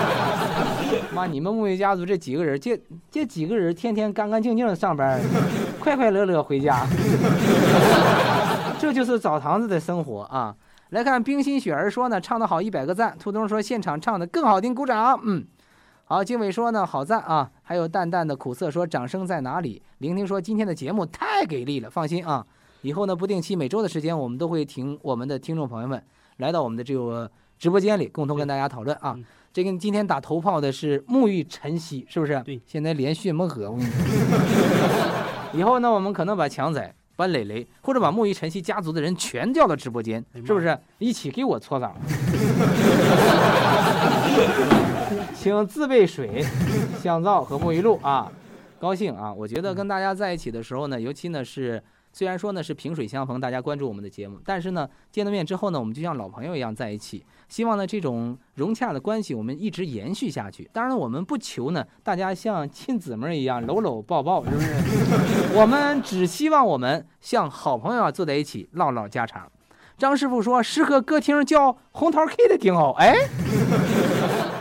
[1.14, 2.82] 妈，你们沐浴家族这几个人，这
[3.12, 5.22] 这几个人天天干干净净的上班，
[5.80, 6.88] 快快乐乐回家，
[8.82, 10.56] 这就是澡堂子的生活啊！
[10.90, 13.16] 来看冰心雪儿说呢，唱的好，一百个赞。
[13.20, 15.20] 兔东说现场唱的更好听，鼓掌。
[15.24, 15.46] 嗯，
[16.06, 17.52] 好，经纬说呢，好赞啊！
[17.62, 19.84] 还有淡淡的苦涩说，掌声在哪里？
[20.00, 22.44] 聆听说今天的节目太给力了，放心啊。
[22.86, 26.00] 以后呢，不定期每周的时间，我们都会请我们的听众朋友们
[26.38, 27.28] 来到我们的这个
[27.58, 29.18] 直播间里，共同跟大家讨论啊。
[29.52, 32.40] 这跟今天打头炮的是沐浴晨曦，是不是？
[32.46, 32.62] 对。
[32.68, 33.96] 现在连续没喝，我跟你说。
[35.60, 40.78] 以后呢，我们可能把强仔、把磊磊，或者把沐浴晨曦家族的人全叫到直播间，是不是？
[41.00, 41.96] 一起给我搓澡。
[45.34, 46.46] 请自备水、
[47.02, 48.32] 香皂和沐浴露啊！
[48.78, 49.34] 高兴啊！
[49.34, 51.82] 我觉得跟大家在一起的时候呢，尤其呢是。
[52.18, 57.26] 虽然说呢是萍水相逢，大家关注我们的节目，但是呢见了面之后呢，我们就像老朋友一样在一起。
[57.50, 60.70] 希望呢这种融洽的关系我们一直延续下去。
[60.72, 64.68] 当然我们不求呢大家像亲姊妹一样搂搂抱抱，是不是？
[65.60, 69.52] 我们只希望我们像好朋友啊坐在一起唠唠家常。
[69.98, 73.14] 张师傅说适合歌厅叫红桃 K 的挺好，哎，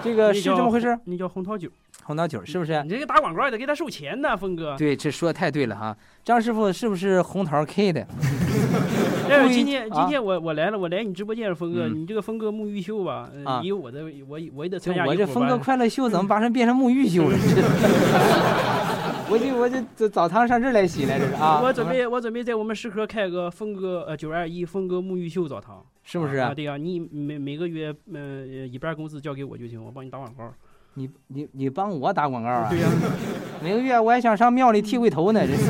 [0.04, 0.96] 这个是这么回事？
[1.04, 1.68] 那叫红桃酒。
[2.04, 2.82] 红桃酒是不是？
[2.82, 4.76] 你这个打广告也得给他收钱呢，峰哥。
[4.76, 5.96] 对，这说的太对了哈。
[6.22, 8.06] 张师傅是不是红桃 K 的？
[9.26, 13.30] 哎， 今天今天我我来了，我来你直播间，峰哥，你这个峰哥沐浴秀吧，
[13.62, 17.36] 以我的我我也得参加我这峰哥快乐秀怎么把成变成沐浴秀了？
[19.30, 21.62] 我就我就这澡堂上这来洗来，这是啊。
[21.64, 26.36] 我准备我准备在我们石河开个峰哥呃九二一峰哥沐浴秀澡堂，是不是？
[26.36, 30.52] 啊，对呀，你每每个月呃一半工资交给我就行，我帮你打广告。
[30.96, 32.68] 你你你帮我打广告啊？
[32.70, 32.88] 对呀，
[33.60, 35.40] 每个月我还想上庙里剃回头呢。
[35.44, 35.64] 这是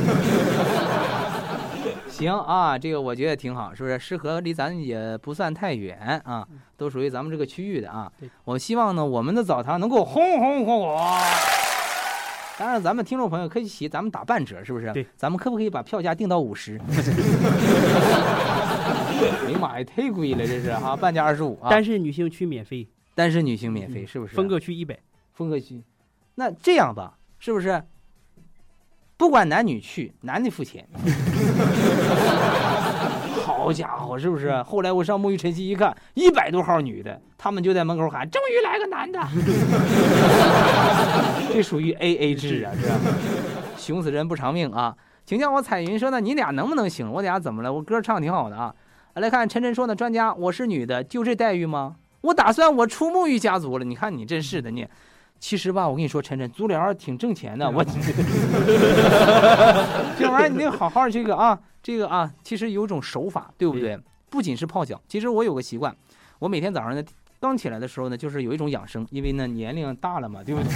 [2.11, 3.99] 行啊，这个我觉得挺好，是不是？
[3.99, 8.12] 适合离咱也不算太远啊，都属于咱们这个区域的啊。
[8.45, 10.97] 我希望呢，我们的澡堂能够红红火火。
[12.57, 14.93] 当然，咱们听众朋友可以起，咱们打半折，是不是？
[14.93, 16.80] 对，咱们可不可以把票价定到五十？
[19.46, 21.70] 哎呀妈呀，太贵了，这是啊，半价二十五啊。
[21.70, 24.34] 单身女性去免费，单身女性免费，是不是？
[24.34, 24.98] 峰哥去一百，
[25.32, 25.82] 峰哥去。
[26.36, 27.82] 那这样吧，是不是？
[29.16, 30.86] 不管男女去，男的付钱。
[33.44, 34.60] 好家伙，是不是？
[34.62, 39.20] 后来我上沐浴晨曦一看，一百多号女的，他们就在门口喊：“终于来个男的！”
[41.52, 42.98] 这属于 A A 制啊，是吧？
[43.76, 44.96] 熊死人不偿命啊！
[45.24, 47.10] 请叫我彩云说呢，你俩能不能行？
[47.10, 47.72] 我俩怎么了？
[47.72, 48.74] 我歌唱挺好的啊。
[49.14, 51.96] 来看晨晨说呢，专家，我是女的，就这待遇吗？
[52.22, 53.84] 我打算我出沐浴家族了。
[53.84, 54.86] 你看你真是的，你。
[55.38, 57.70] 其实吧，我跟你说，晨晨足疗挺挣钱的。
[57.70, 57.84] 我
[60.18, 63.98] 这玩意儿你得好好这个啊，这个啊，其实有种手法，对不对？
[64.30, 65.94] 不仅是泡脚，其实我有个习惯，
[66.38, 67.04] 我每天早上呢
[67.38, 70.70] 刚起来的时候呢，就是有一种养生，因为呢年龄大了嘛，对不对？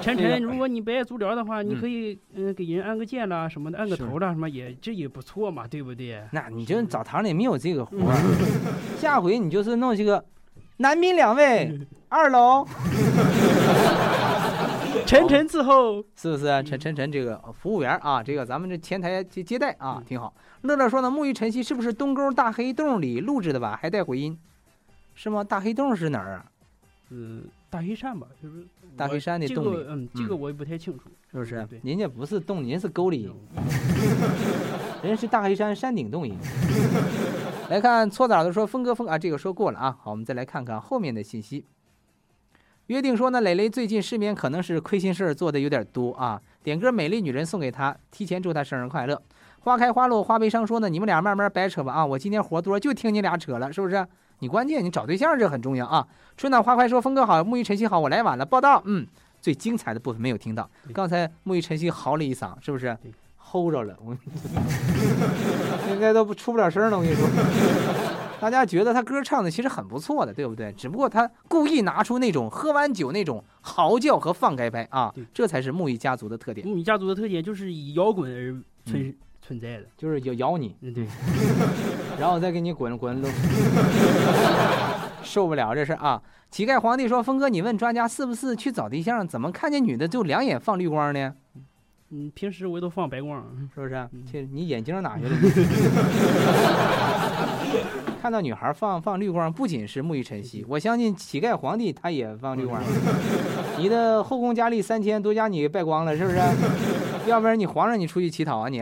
[0.00, 6.22] 晨晨，如果你不爱足疗的话，你可以嗯给人按个键啦什么的，按个头啦什么也这也不错嘛，对不对？
[6.32, 8.16] 那你就澡堂里没有这个活儿，
[8.98, 10.24] 下回你就是弄这个。
[10.78, 11.78] 男宾两位，
[12.08, 12.66] 二楼。
[15.06, 16.46] 晨晨伺候，是不是？
[16.62, 20.32] 晨晨晨，这个服务员啊，这个咱们这前台接接待啊，挺好。
[20.62, 23.78] 乐乐说呢，沐浴晨曦是不是东沟大黑洞里录制的吧？
[23.80, 24.38] 还带回音，
[25.14, 25.44] 是吗？
[25.44, 26.44] 大黑洞是哪儿啊？
[27.10, 28.66] 嗯，大黑山吧，就是
[28.96, 29.84] 大黑山的洞里。
[29.88, 31.66] 嗯，这个我也不太清楚，是不是？
[31.84, 33.30] 人家不是洞，人是沟里。
[35.02, 36.36] 人是大黑山山顶洞人。
[37.70, 39.96] 来看搓澡的说峰哥峰啊，这个说过了啊。
[40.02, 41.64] 好，我们再来看看后面的信息。
[42.88, 46.42] 约定说呢，磊磊最近失眠，可能是亏心事儿做的有点多啊。
[46.64, 49.22] 点歌《美丽女人》送给他，提前祝他生日快乐。
[49.60, 54.04] 花开花落花悲伤说呢，你们俩慢慢白扯吧啊，我今天活多，就听你俩扯了，是不是？
[54.40, 56.06] 你关键你找对象这很重要啊。
[56.36, 58.82] 春暖花开说峰哥好，沐浴晨曦好，我来晚了，报道。
[58.86, 59.06] 嗯，
[59.40, 62.96] 最精彩的部分没有听到，刚才沐浴晨曦嚎了一嗓，是不是？
[63.42, 64.16] 齁着了，我
[65.92, 66.96] 应该都不出不了声了。
[66.96, 67.26] 我跟你说，
[68.38, 70.72] 大家觉得他歌唱的其实很不错的，对不对？
[70.74, 76.64] 只不过他故意拿出那种喝完酒那种嚎叫和放开拍啊，这才是沐浴家族的特点。
[76.66, 78.54] 沐浴家族的特点就是以摇滚而
[78.88, 79.14] 存
[79.50, 81.04] 存在的，就是要咬你，嗯对，
[82.20, 83.20] 然后再给你滚滚，
[85.24, 86.22] 受不了这事啊！
[86.52, 91.34] 乞丐皇帝说：“峰哥，你问专家是不是去找对象，怎么看见女的就两眼放绿光呢？”
[92.12, 93.44] 嗯，平时我都放白光，
[93.74, 94.08] 是不是？
[94.30, 95.30] 这你眼睛哪去了？
[98.22, 102.80] 看到女孩放放绿光，不仅是沐浴晨曦，我相信乞丐皇帝他也放绿光。
[103.78, 106.38] 你的后宫佳丽三千都将你败光了，是不是？
[107.26, 108.80] 要不然你皇上你出去乞讨啊你？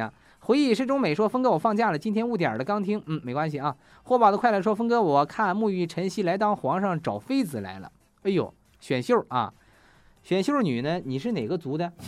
[0.49, 3.77] 回忆是中美说峰哥我放假了，今天误点了刚听，嗯，没关系啊。
[4.05, 7.93] 霍宝的快乐说峰哥我看沐浴晨曦来当皇上找妃子来了，
[8.23, 9.53] 哎呦，选秀啊！
[10.23, 10.99] 选秀女呢？
[11.05, 11.93] 你是哪个族的？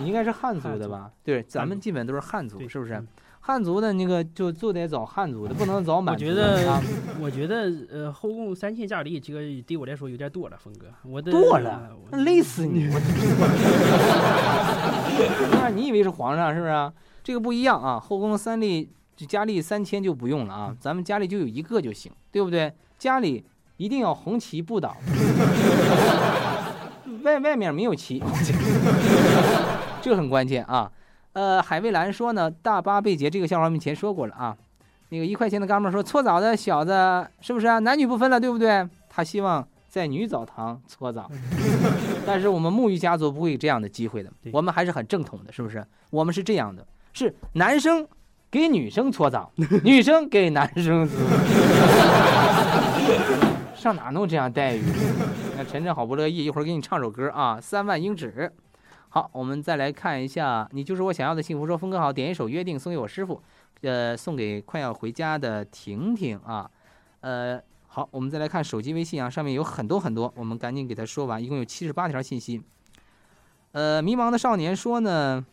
[0.00, 1.10] 你应该是汉族的吧？
[1.22, 3.04] 对，咱们基本都是汉族，是不是？
[3.44, 6.24] 汉族的那个就就得找汉族的，不能找满族。
[6.24, 6.80] 我觉得，
[7.20, 10.86] 我觉得，呃，后宫三千佳丽，这个对我来说有点多了，峰哥。
[11.02, 12.88] 我多了，累死你！
[15.52, 16.92] 那你以为是皇上是不是？
[17.24, 17.98] 这个不一样啊！
[18.00, 22.72] 后宫三丽佳丽三千就不用了啊，咱们家里就有一个就行，对不对？
[22.98, 23.44] 家里。
[23.78, 24.94] 一定要红旗不倒，
[27.24, 28.22] 外外面没有旗，
[30.00, 30.88] 这很关键啊。
[31.32, 34.56] 呃，海蔚蓝说呢，大巴被劫这个笑话我们以前说过了啊。
[35.08, 37.78] 那个一块钱的哥们说，搓澡的小子是不是啊？
[37.78, 38.86] 男女不分了，对不对？
[39.08, 41.30] 他希望在女澡堂搓澡，
[42.26, 45.84] 但是我们沐浴家族不会有这样的机会的，我们还是很正统的，是不是？
[46.08, 48.06] 我们是这样的，是男生
[48.50, 49.52] 给女生搓澡，
[49.84, 51.18] 女生给男生搓。
[53.74, 54.82] 上哪弄这样待遇？
[55.56, 58.50] 那晨晨好不乐意，一会儿给你唱首歌啊，《三万英尺》。
[59.14, 61.66] 好，我们再来看一下，你就是我想要的幸福。
[61.66, 63.42] 说峰哥好，点一首《约定》送给我师傅，
[63.82, 66.70] 呃，送给快要回家的婷婷啊。
[67.20, 72.62] 呃，好，我们再来看手机微信啊，上面有很多很多，我们赶紧给他说完，一共有七十八条信息。
[73.72, 75.44] 呃，迷茫的少年说呢，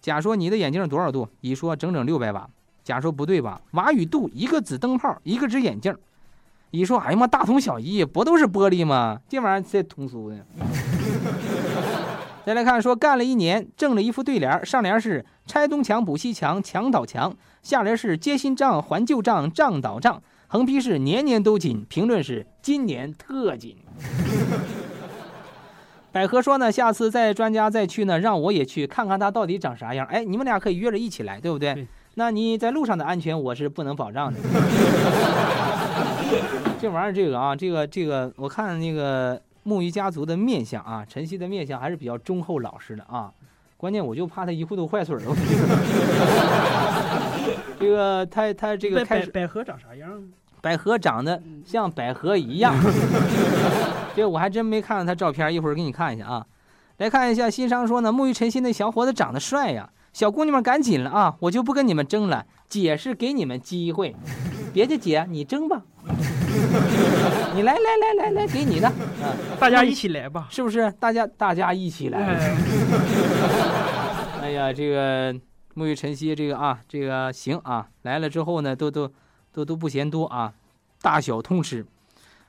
[0.00, 1.28] 甲说你的眼镜多少度？
[1.40, 2.50] 乙说整整六百瓦。
[2.82, 3.60] 甲说不对吧？
[3.74, 5.96] 瓦与度，一个紫灯泡，一个只眼镜。
[6.72, 9.20] 乙说，哎呀妈，大同小异，不都是玻璃吗？
[9.28, 10.44] 这玩意儿才通俗的。
[12.48, 17.30] 再来看，说干了一年，挣了一副对联，上联是拆东墙补西墙，墙倒墙；
[17.60, 23.76] 下联是接新账还旧账，账倒账；横批是年年都紧，评论是今年特紧。
[26.10, 30.06] 百合说呢，下次再专家再去呢，让我也去看看他到底长啥样。
[30.06, 31.86] 哎，你们俩可以约着一起来，对不对？
[32.14, 34.40] 那你在路上的安全，我是不能保障的。
[36.80, 43.30] 这玩意儿，这个啊，这个这个，我看那个木鱼家族的面相啊，晨曦的面相还是比较忠厚老实的啊。
[43.76, 45.34] 关键我就怕他一糊涂坏水了。
[47.78, 50.20] 这个他他这个开始百合长啥样？
[50.60, 52.74] 百合长得像百合一样。
[54.16, 56.44] 这我还真没看到他照片，一会儿给你看一下啊。
[56.96, 59.88] 来看一下，新商说呢，木鱼晨曦那小伙子长得帅呀。
[60.12, 64.16] 小姑娘们赶紧了啊，我就不跟你们争了，姐是给你们机会，
[64.72, 65.82] 别的姐你争吧。
[67.54, 68.92] 你来来来来来，给你的，
[69.22, 70.92] 嗯，大家一起来吧，是不是？
[71.00, 72.18] 大家大家一起来。
[74.42, 75.32] 哎呀，这个
[75.74, 79.10] 沐浴晨曦，这个啊，这个行啊，来了之后呢，都都
[79.52, 80.52] 都都不嫌多啊，
[81.02, 81.84] 大小通吃。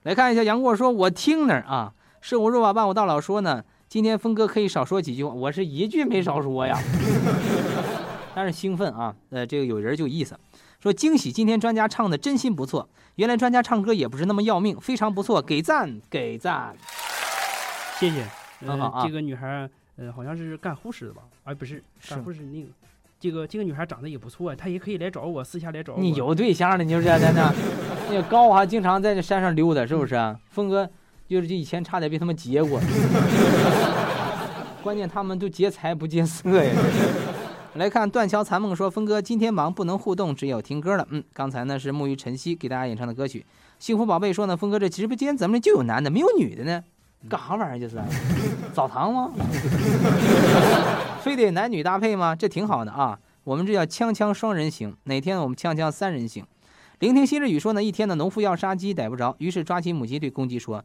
[0.04, 6.78] 来看一下杨过说，我听哪儿啊，是我若把伴我大佬说呢，今天峰哥可以少说几句话，我是一句没少说呀。
[8.36, 10.38] 但是兴奋啊，呃，这个有人就意思。
[10.82, 11.30] 说惊喜！
[11.30, 12.88] 今天专家唱的真心不错。
[13.16, 16.74] 原来专家唱歌也不是那么要命，非常不错，给赞给赞。
[18.00, 18.26] 谢谢。
[18.66, 19.06] 很好啊。
[19.06, 21.22] 这个女孩，呃，好像是干护士的吧？
[21.44, 22.68] 哎，不是，干护士那个。
[23.20, 26.00] 这个这个女孩长得也不错，她也可以来找我，私下来找我。
[26.00, 26.84] 你有对象了？
[26.86, 27.54] 你说在那？
[28.08, 30.16] 那个高还经常在这山上溜达，是不是？
[30.50, 30.90] 峰哥
[31.28, 32.80] 就是以前差点被他们劫过。
[34.82, 36.72] 关键他们都劫财不劫色呀。
[37.80, 43.46] 来看断桥残梦说：“峰哥今天忙不能互动，只有听歌了。”嗯，刚才呢是沐浴晨曦给大家演唱的歌曲。
[43.80, 46.84] 幸福宝贝说呢：“峰哥这直播间怎么就有男的没有女的呢？
[47.30, 48.04] 干啥玩意儿这是？
[48.74, 49.32] 澡堂吗？
[51.24, 52.36] 非得男女搭配吗？
[52.36, 53.18] 这挺好的啊。
[53.46, 54.94] 我们这叫锵锵双人行。
[55.06, 56.46] 哪天我们锵锵三人行？
[57.00, 60.84] 聆听昔日语说呢：一天的农夫要杀鸡逮不着，于是抓起母鸡对公鸡说：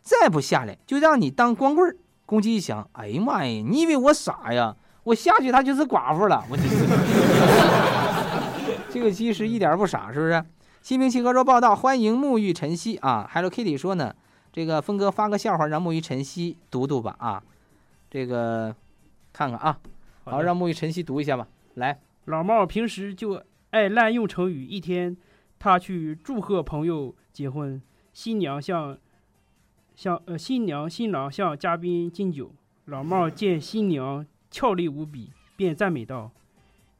[0.00, 1.96] 再不下来就让你当光棍。
[2.24, 6.42] 公鸡一想：哎呀妈呀，你以为我傻呀？”我下去，她就是寡妇了。
[6.50, 6.56] 我
[8.90, 10.44] 这个其实一点不傻，是不是？
[10.80, 13.28] 新兵契合说报道，欢迎沐浴晨曦啊。
[13.32, 14.14] Hello Kitty 说呢，
[14.52, 17.42] 这个峰哥发个笑话让沐浴晨曦读读吧啊。
[18.10, 18.74] 这个
[19.32, 19.78] 看看啊，
[20.24, 21.46] 好，让沐浴晨曦读一下吧。
[21.74, 24.66] 来，老帽平时就爱滥用成语。
[24.66, 25.16] 一天，
[25.58, 27.82] 他去祝贺朋友结婚，
[28.12, 28.96] 新娘向
[29.94, 34.24] 向呃新娘新郎向嘉宾敬酒，老帽见新娘。
[34.54, 36.30] 俏丽无比，便赞美道：“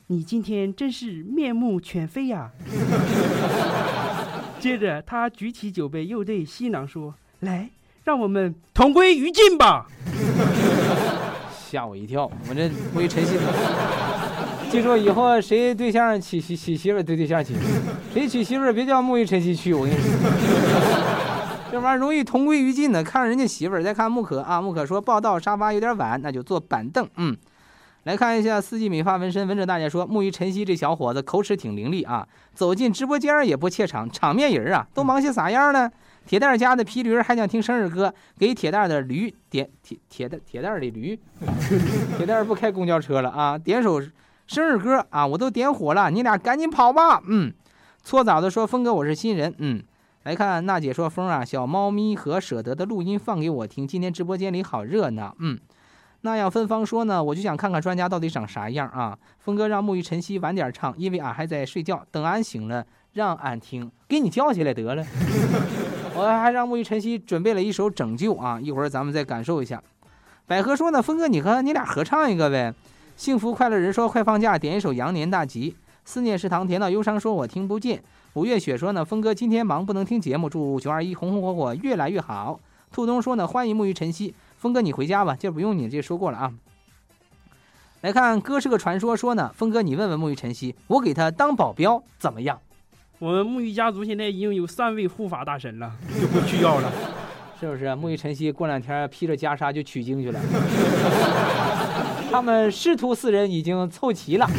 [0.09, 2.51] 你今天真是面目全非呀！”
[4.59, 7.71] 接着，他举起酒杯，又对新郎说：“来，
[8.03, 9.87] 让我们同归于尽吧！”
[11.71, 13.37] 吓我一跳，我这归陈曦。
[14.69, 17.55] 记住以后谁对象娶娶娶媳妇对对象娶，
[18.13, 20.05] 谁娶媳妇别叫沐浴晨曦去，我跟你说，
[21.75, 23.03] 这玩意儿容易同归于尽的。
[23.03, 27.09] 看人家媳妇儿，再看木可啊，木可说报道沙发有点晚，那就坐板凳。
[27.17, 27.37] 嗯。
[28.05, 35.91] 来看一下四季美发纹身，文者大姐说：“木鱼晨曦这小伙子口齿挺伶俐啊，走进直播间也不怯场，场面人啊，都忙些啥样呢？”
[36.25, 41.19] 铁蛋家的皮驴还想听生日歌，给铁蛋的驴点铁铁蛋铁蛋的驴，
[42.17, 44.01] 铁蛋 不开公交车了啊，点首
[44.47, 47.21] 生日歌啊，我都点火了，你俩赶紧跑吧。
[47.27, 47.53] 嗯，
[48.05, 49.83] 搓澡的说：“峰哥，我是新人。”嗯，
[50.25, 55.59] 来看娜姐说：“峰啊，小猫咪和舍得的录音放给我听，今天直播间里好热闹。”嗯。
[56.23, 59.19] 那样芬芳说呢，我就想看看专家到底长啥样啊！
[59.41, 65.05] 峰哥让沐浴晨曦晚点唱，因为俺还在睡觉，等俺醒了让俺听，给你叫起来得了。
[66.17, 69.83] 我还让沐浴晨曦准备了一首拯救啊，一会儿咱们再感受一下。
[70.47, 72.73] 百合说呢，峰哥你和你俩合唱一个呗。
[73.15, 75.77] 幸福快乐人说快放假，点一首羊年大吉。
[76.07, 78.03] 思念是糖甜到忧伤说我听不见。
[78.35, 82.59] 五月雪说呢，峰哥今天忙不能听节目，祝九二一红红火火越来越好。
[82.91, 84.35] 兔东说呢，欢迎沐浴晨曦。
[84.59, 86.53] 峰哥，你回家吧，这不用你，这说过了啊。
[88.01, 92.59] 来看哥是个传说，说呢，峰哥，你问问沐浴晨曦，我给他当保镖怎么样？
[93.21, 96.91] 我们沐浴家族现在已经有三位护法大神了，就不需要了，
[97.61, 97.87] 是不是？
[97.91, 100.41] 沐浴晨曦过两天披着袈裟就取经去了，
[102.33, 104.51] 他们师徒四人已经凑齐了，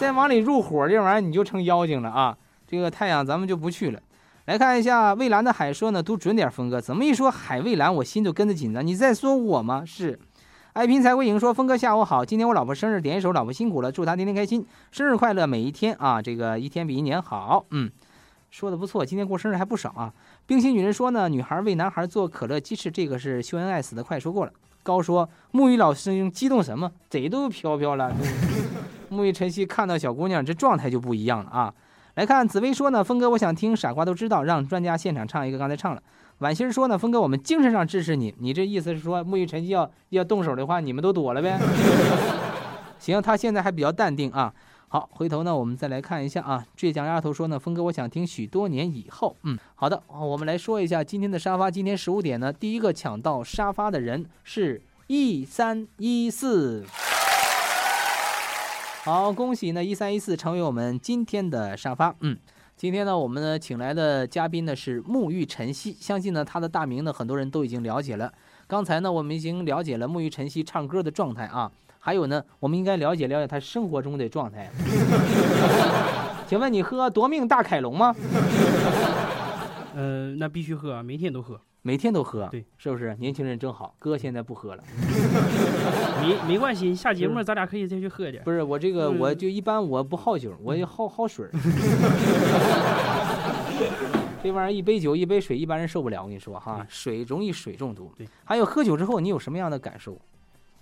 [0.00, 2.34] 再往里入伙，这玩意儿你就成妖精了啊！
[2.66, 4.00] 这个太阳咱们就不去了。
[4.46, 8.84] 来看一下蔚蓝的海说呢，读准点，峰哥怎么一说海蔚蓝，我心就跟着紧张。
[8.84, 9.84] 你在说我吗？
[9.84, 10.18] 是，
[10.72, 11.38] 爱拼才会赢。
[11.38, 17.66] 说峰哥下午好，今天我老婆生日，点一首老婆辛苦了，祝她天天开心，生日快乐，每一天啊，这个一天比一年好。
[17.68, 17.90] 嗯，
[18.50, 20.14] 说的不错，今天过生日还不少啊。
[20.46, 24.52] 冰心女人说呢，女孩为男孩做可乐鸡翅，这个是秀恩爱死的快说过了。
[24.82, 26.90] 高说沐浴老师激动什么？
[27.10, 28.10] 贼都飘飘了。
[29.10, 31.74] 沐浴晨曦看到小姑娘，这状态就不一样了啊。
[32.14, 36.02] 来看紫薇说呢，峰哥，我想听傻瓜都知道，让专家现场唱一个，刚才唱了。
[36.38, 41.58] 婉心说呢，峰哥，我们精神上支持你，你这意思是说沐浴晨曦要要动手的话，你们都躲了呗？
[42.98, 44.52] 行，他现在还比较淡定啊。
[44.88, 46.64] 好，回头呢，我们再来看一下啊。
[46.76, 49.36] 倔强丫头说呢，峰哥，我想听许多年以后。
[49.44, 51.70] 嗯，好的，我们来说一下今天的沙发。
[51.70, 56.84] 今天十五点呢，第一个抢到沙发的人是一三一四。
[59.02, 62.14] 好，恭喜呢一三一四成为我们今天的沙发。
[62.20, 62.36] 嗯，
[62.76, 68.30] 今天呢，我们呢请来的嘉宾呢是沐浴晨曦，相信呢他的大名呢很多人都已经了解了。
[68.66, 71.72] 刚才呢我们已经了解了沐浴晨曦唱歌的状态啊。
[71.98, 74.70] 还有呢，我们应该了解了解他生活中的状态。
[76.46, 78.14] 请问你喝夺命大凯龙吗？
[79.94, 82.46] 呃，那必须喝啊，每天都喝，每天都喝。
[82.50, 83.16] 对，是不是？
[83.16, 84.84] 年轻人真好，哥现在不喝了。
[86.20, 88.42] 没没关系，下节目咱俩可以再去喝点。
[88.44, 91.48] 不是我这个，我就一般我不好酒，我也好好水。
[94.42, 96.22] 这玩意儿一杯酒一杯水，一般人受不了。
[96.22, 98.10] 我跟你说哈，水容易水中毒。
[98.16, 100.18] 对，还有喝酒之后你有什么样的感受？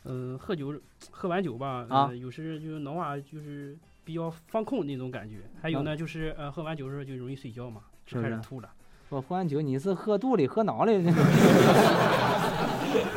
[0.05, 0.73] 嗯，喝酒，
[1.11, 5.39] 喝完酒吧，啊，有时就是脑啊，就是比较放空那种感觉。
[5.61, 8.69] 还有呢，就是呃，喝完酒的时候就容易睡觉嘛，就开始吐了。
[9.11, 11.03] 我喝完酒，你是喝肚里喝脑里？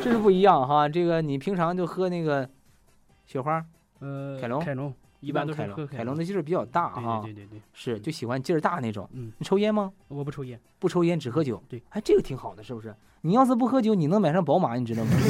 [0.01, 0.87] 这是不一样哈。
[0.87, 2.47] 这个你平常就喝那个
[3.25, 3.61] 雪花，
[3.99, 7.19] 呃，凯龙，凯龙，一般都是喝凯龙的劲儿比较大哈。
[7.23, 9.07] 对对对对，是就喜欢劲儿大那种。
[9.13, 9.91] 嗯，你抽烟吗？
[10.07, 11.61] 我不抽烟，不抽烟只喝酒。
[11.67, 12.95] 对，哎，这个挺好的，是不是？
[13.21, 15.11] 你要是不喝酒，你能买上宝马，你知道吗？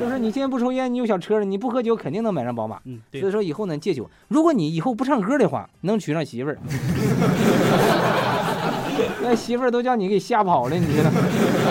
[0.00, 2.80] 就是你现在不抽烟，你有小车了，你不喝酒肯定能买上宝马。
[2.84, 4.10] 嗯，所以说以后呢戒酒。
[4.28, 6.58] 如果你以后不唱歌的话，能娶上媳妇儿。
[9.32, 11.10] 那媳妇儿都叫你给吓跑了，你知道？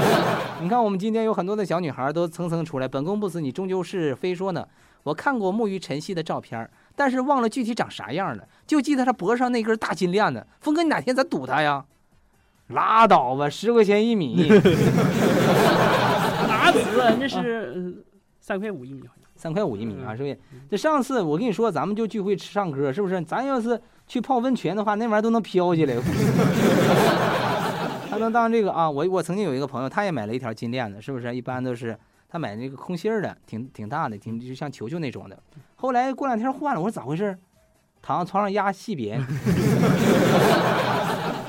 [0.64, 2.88] 你看我们今天有很多的小女孩都蹭蹭出来。
[2.88, 4.66] 本宫不死，你终究是非说呢。
[5.03, 10.43] 我看过沐浴晨曦的照片，但是忘了具体长啥样了，就记得她脖上那根大金链子。
[10.59, 11.86] 峰哥，你哪天咱赌他呀？
[12.70, 14.47] 拉倒吧，十块钱一米。
[16.49, 16.80] 哪子？
[17.20, 18.03] 那是。
[18.39, 19.03] 三块五一米，
[19.36, 20.36] 三块五一米啊，是不是？
[20.72, 23.22] 这上次我跟你说，咱们就聚会吃唱歌，是不是？
[23.22, 25.95] 咱要是去泡温泉的话，那玩意儿都能飘起来。
[28.12, 28.91] 他能当这个啊？
[28.91, 31.34] 我我曾经有一个朋友，他也买了一条金链子，是不是？
[31.34, 31.97] 一般都是
[32.28, 35.41] 他买那个空心儿的，挺挺大的，挺就像球球那种的。
[35.76, 37.38] 后来过两天换了，我说咋回事？
[38.01, 39.18] 躺床上压细扁。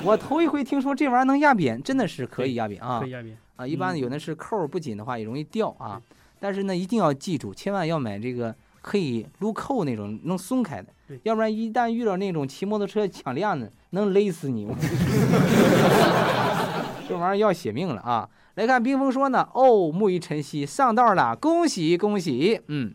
[0.05, 3.01] 我头一回听说这玩意儿能压扁，真的是可以压扁啊！
[3.01, 3.67] 可以压扁啊！
[3.67, 6.01] 一般有的是扣不紧的话，也容易掉啊。
[6.39, 10.89] 但是呢，一定要记住，千万要买这个可以撸扣那种能松开的，
[11.23, 14.67] 要不然一旦遇到那种骑摩托车抢链子，能勒死你。
[17.09, 18.29] 这玩意儿要血命了啊！
[18.55, 22.61] 来看冰封说呢，哦，沐浴晨曦上道了，恭喜恭喜！
[22.69, 22.95] 嗯，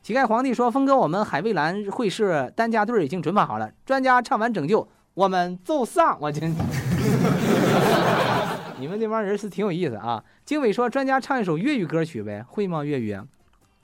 [0.00, 6.54] 乞丐皇帝说，峰哥，我们海蔚蓝会社担架队已经准备好了，专家唱完拯救，我们奏丧，我真。
[8.78, 10.22] 你们这帮人是挺有意思啊！
[10.44, 12.82] 经纬说：“专家唱一首粤语歌曲呗，会吗？
[12.82, 13.16] 粤语？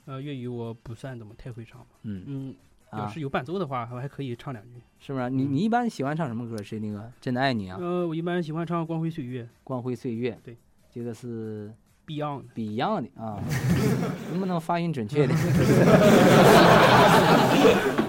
[0.05, 1.85] 呃，粤语我不算怎么太会唱。
[2.03, 2.55] 嗯嗯，
[2.93, 5.29] 要是有伴奏的话，我还可以唱两句，是不是？
[5.29, 6.61] 你你一般喜欢唱什么歌？
[6.63, 7.77] 是那个真的爱你啊？
[7.79, 9.43] 呃，我一般喜欢唱《光辉岁月》。
[9.63, 10.57] 光辉岁月，对，
[10.93, 11.71] 这个是
[12.07, 13.37] Beyond Beyond 的啊，
[14.31, 15.37] 能不能发音准确点？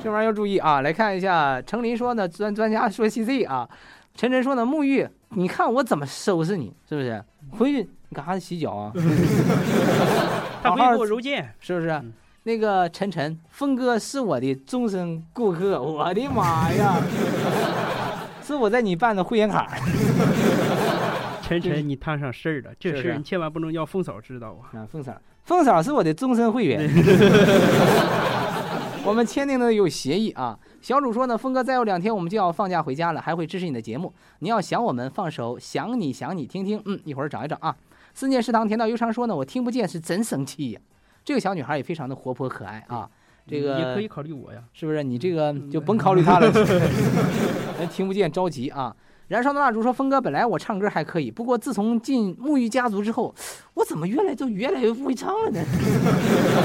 [0.02, 0.80] 这玩意儿要注意啊！
[0.80, 3.68] 来看一下，程林说呢，专专家说 CC 啊。
[4.14, 7.22] 晨晨说呢，沐浴，你看我怎么收拾你，是不是？
[7.50, 8.92] 回去你干啥洗脚啊？
[10.62, 12.02] 他会给我揉肩，是不是？
[12.44, 16.96] 那个晨晨，峰哥是我的终身顾客，我的妈呀，
[18.42, 19.68] 是我在你办的会员卡。
[21.42, 24.78] 晨晨，你摊上事儿了，这事儿你千万不能要凤嫂知道啊！
[24.78, 25.12] 啊，凤嫂，
[25.44, 26.80] 凤嫂是我的终身会员。
[29.04, 30.58] 我们签订的有协议啊。
[30.80, 34.12] 小主说呢，峰哥再有两天我们就要放假回家了，还会支持你的节目。
[34.38, 36.80] 你要想我们，放首想你想你听听。
[36.86, 37.76] 嗯，一会儿找一找啊。
[38.14, 40.80] 思念食堂甜到忧伤说呢，我听不见是真生气呀。
[41.24, 43.08] 这个小女孩也非常的活泼可爱啊。
[43.46, 45.02] 这个也可以考虑我呀，是不是？
[45.02, 46.50] 你这个就甭考虑她了。
[47.80, 48.94] 人听不见着急啊。
[49.28, 53.32] 燃烧的蜡烛说：“峰哥，本来我唱歌还可以，不过自从进沐浴家族之后，
[53.74, 55.60] 我怎么越来就越来越不会唱了呢？”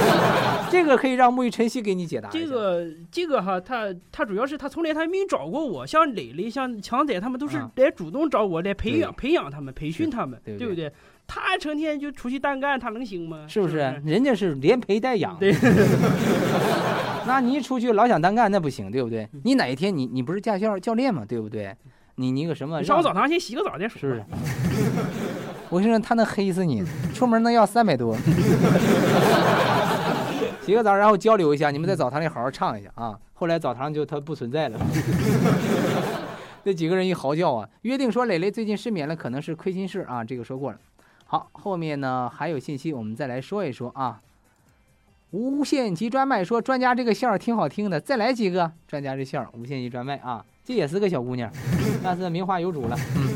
[0.72, 2.28] 这个可以让沐浴晨曦给你解答。
[2.30, 10.91] 这个这个哈，他他主要是他从来他没找过我，像磊磊、像强仔他们都是来主动找我来培养培养他们、培训他们，对不对？
[11.28, 13.46] 他成天就出去单干，他能行吗？
[13.48, 13.78] 是不是？
[14.06, 15.38] 人家是连陪带养。
[15.38, 15.54] 对。
[17.28, 19.28] 那你一出去老想单干，那不行，对不对？
[19.44, 21.26] 你哪一天你你不是驾校教练吗？
[21.28, 21.76] 对不对？
[22.16, 22.84] 你你个什么？
[22.84, 24.00] 上我澡堂先洗个澡再说。
[24.00, 24.24] 是不是？
[25.70, 28.16] 我跟你说，他能黑死你，出门能要三百多。
[30.62, 33.18] 洗个澡，然后交流一下，你们在澡堂里好好唱一下啊。
[33.34, 34.80] 后来澡堂就他不存在了。
[36.64, 40.24] 那几个人一嚎叫啊，约定说磊磊最近失眠了，可能是亏心事啊。
[40.24, 40.78] 这个说过了。
[41.26, 44.22] 好，后面呢还有信息，我们再来说一说啊。
[45.32, 48.72] 无限极专卖说专家这个笑挺好听的，再来几个。
[48.88, 51.52] 专家这笑无限极专卖啊，这也是个小姑娘，
[52.02, 52.98] 但是名花有主了。
[53.18, 53.30] 嗯。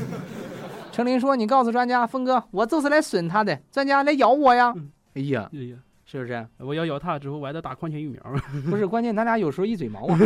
[0.91, 3.57] 程林说：“你告诉专家，峰哥，我就是来损他的。
[3.71, 4.73] 专家来咬我呀！
[5.15, 6.45] 哎呀，哎呀，是不是？
[6.57, 8.21] 我要咬他之后，我还得打狂犬疫苗。
[8.69, 10.17] 不是，关键咱俩有时候一嘴毛啊。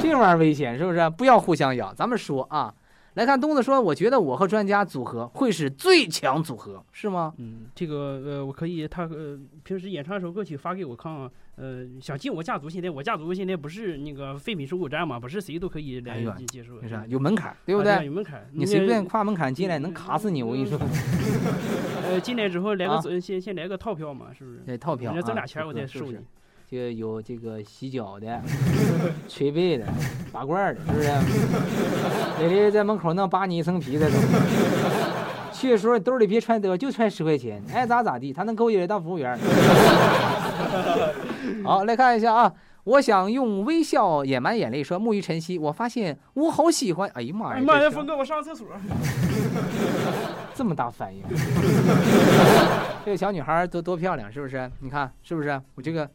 [0.00, 1.10] 这玩意儿危险，是不是？
[1.10, 1.92] 不要互相咬。
[1.94, 2.72] 咱们说啊。”
[3.18, 7.34] 来看东子说，我觉得我和专家组合会是最强组合，是吗？
[7.38, 18.06] 嗯，这个呃，我可以，他呃平时演唱一首歌曲发给我看，呃，想进我家族，现在我家族现在不是那个废品收购站嘛，不是谁都可以来接受，是有门槛，对不对？
[18.06, 20.78] 有门槛，你随便跨门槛进来能卡死你，我跟你说。
[22.04, 24.60] 呃，进来之后来个先先来个套票嘛，是不是？
[24.64, 26.18] 对，套票，你挣俩钱我再收你。
[26.70, 28.40] 就有这个洗脚的、
[29.26, 29.86] 捶背的、
[30.30, 31.08] 拔罐的，是不是？
[32.38, 34.16] 那里在门口能扒你一层皮的都。
[35.50, 38.34] 去的时候兜里别揣多，就揣十块钱，爱咋咋地。
[38.34, 39.36] 他能勾引人当服务员。
[41.64, 42.52] 好，来看一下啊！
[42.84, 45.58] 我想用微笑掩埋眼泪，说沐浴晨曦。
[45.58, 47.10] 我发现我好喜欢。
[47.14, 47.62] 哎呀妈呀！
[47.64, 48.66] 妈呀，峰哥，我上个厕所。
[50.54, 51.22] 这么大反应。
[53.04, 54.70] 这个小女孩多多漂亮，是不是？
[54.80, 55.60] 你看是不是？
[55.74, 56.08] 我这个。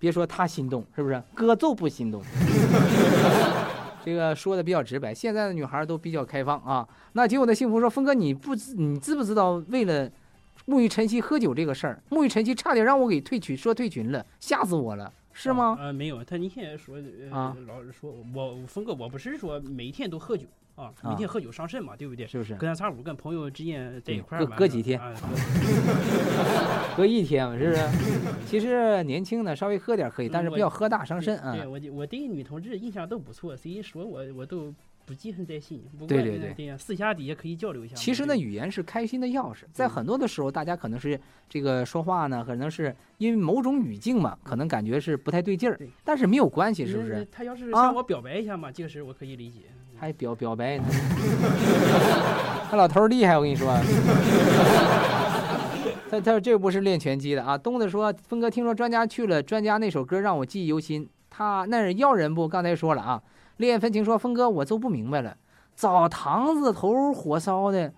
[0.00, 1.22] 别说他心动，是不是？
[1.34, 2.20] 哥就不心动。
[4.02, 5.14] 这个说的比较直白。
[5.14, 6.88] 现在的女孩都比较开放啊。
[7.12, 10.10] 那结果的幸福说：“峰哥，你不知你知不知道，为了
[10.66, 15.76] 沐浴晨曦喝酒这个事儿，沐浴晨曦差点让我给退群，说退群了，吓死我了。”是吗？
[15.80, 16.98] 呃，没有，他你现在说
[17.30, 22.26] 啊，老是说我峰哥，我不是说每天都喝酒啊，每天喝酒伤肾嘛，对不对？
[22.26, 22.54] 是不是？
[22.56, 25.00] 隔三差五跟朋友之间在一块儿，隔隔几天，
[26.96, 27.88] 隔 一天嘛，是不是？
[28.46, 31.54] 其实年轻的稍微喝点可以，但是不要喝大伤肾啊。
[31.54, 34.74] 对我我对女同志印象都不错，谁说我我都。
[35.06, 37.94] 不记恨在心，不对对对，私下底下可以交流一下。
[37.96, 47.26] 其实呢，语言是开心的钥匙，在很多的时候，大家可能是这个说话呢，可能是因为某种语境嘛，可能感觉是不太对劲儿，但是没有关系，是不是？
[47.32, 49.60] 他要是向我表白一下嘛，这个事我可以理解。
[49.96, 50.84] 还表表白呢？
[52.70, 53.68] 他老头厉害，我跟你说。
[56.10, 57.58] 他他说这不是练拳击的啊。
[57.58, 61.08] 东子说，峰哥听说专家去了，专家那首歌让我记忆犹新。
[61.28, 62.48] 他那是要人不？
[62.48, 63.22] 刚才说了啊。
[63.60, 65.36] 烈焰分情说：“峰哥，我就不明白了，
[65.76, 67.92] 澡堂子头火烧的，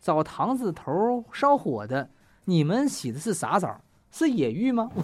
[0.00, 2.08] 澡堂子头烧火的，
[2.46, 3.78] 你们洗的是啥澡？
[4.10, 4.88] 是野浴吗？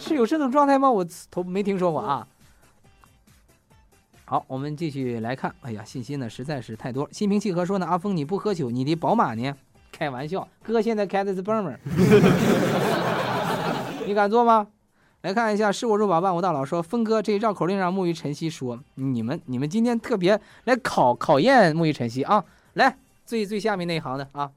[0.00, 0.90] 是有这种状态吗？
[0.90, 2.26] 我头没听说过啊。”
[4.24, 5.54] 好，我们继续来看。
[5.60, 7.06] 哎呀，信息呢实在是太多。
[7.12, 9.54] 心平气和说呢：“阿峰，你不喝酒，你的宝马呢？
[9.92, 11.78] 开玩笑，哥现在开的是蹦蹦，
[14.08, 14.66] 你敢坐吗？”
[15.22, 22.44] 来看一下，是我入宝万物大佬说，峰哥这绕口令让木鱼晨曦说，你们你们今天特别来考考验木鱼晨曦啊！
[22.74, 24.50] 来最最下面那一行的啊，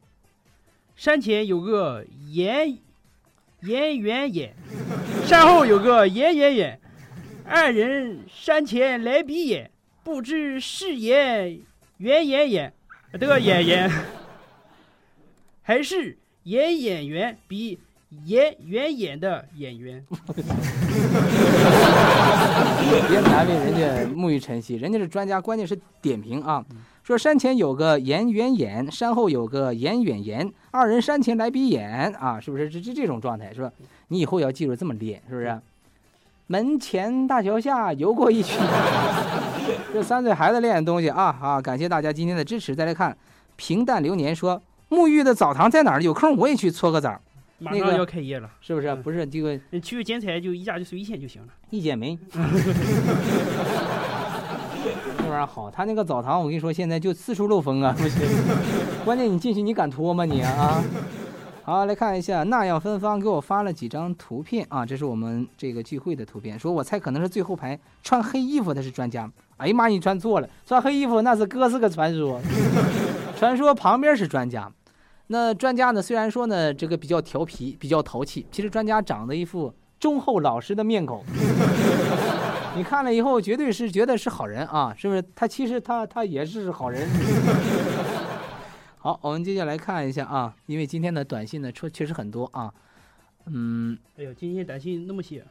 [0.95, 2.79] 山前有个严
[3.61, 4.55] 严远眼，
[5.25, 6.79] 山后有个严远眼，
[7.45, 9.69] 二人山前来比眼，
[10.03, 11.59] 不知是严
[11.97, 12.73] 远演员
[13.11, 13.91] 的眼眼，
[15.61, 17.77] 还是演演员比。
[18.23, 20.03] 演员演的演员，
[23.09, 26.63] 别难为人家沐浴晨曦，人家是专家，关键是点评啊。
[27.03, 32.67] 说山前有个演员演，山后有个演远言，二人山前来比眼啊，是不是？
[32.69, 33.71] 这这这种状态是吧？
[34.07, 35.59] 你以后要记住这么练，是不是？
[36.47, 38.59] 门前大桥下游过一群，
[39.93, 41.61] 这三岁孩子练的东西啊啊！
[41.61, 42.75] 感谢大家今天的支持。
[42.75, 43.15] 再来看
[43.55, 46.01] 平淡流年说，沐浴的澡堂在哪儿？
[46.01, 47.19] 有空我也去搓个澡。
[47.57, 48.93] 马上要开业了，是不是？
[48.95, 52.17] 不是这个，你去剪彩就一家就收一千就行了，一剪没。
[55.17, 58.21] 这玩意儿好，他那个澡堂，我跟你说，现在就四处漏风啊，不行。
[59.03, 60.83] 关键你进去，你敢脱吗你啊？
[61.63, 69.31] 好，来看一下，那样芬芳给我发了几张图片啊，这是我们这个聚会的图片，说我猜可能是最后排穿黑衣服的是专家。
[69.57, 72.39] 哎呀妈，你穿错了，穿黑衣服那是哥是个传说，
[73.39, 74.71] 传说旁边是专家。
[75.27, 76.01] 那专家呢？
[76.01, 81.23] 虽然说呢，这个比较调皮，比较淘气，其实专家长得一副忠厚老实的面孔。
[82.77, 85.23] 你看了以后，绝对是觉得是好人啊，是不是？
[85.33, 87.09] 他其实他他也是好人。
[88.99, 92.71] 好，我们接下来看一下啊，因为今天的短信呢，确确实很多啊。
[93.47, 95.43] 嗯，哎呦，今天短信那么些，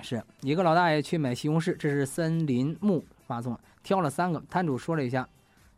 [0.00, 5.28] 是一个老大爷去买西红柿，这是森林木发送，挑了三个，摊主说了一下，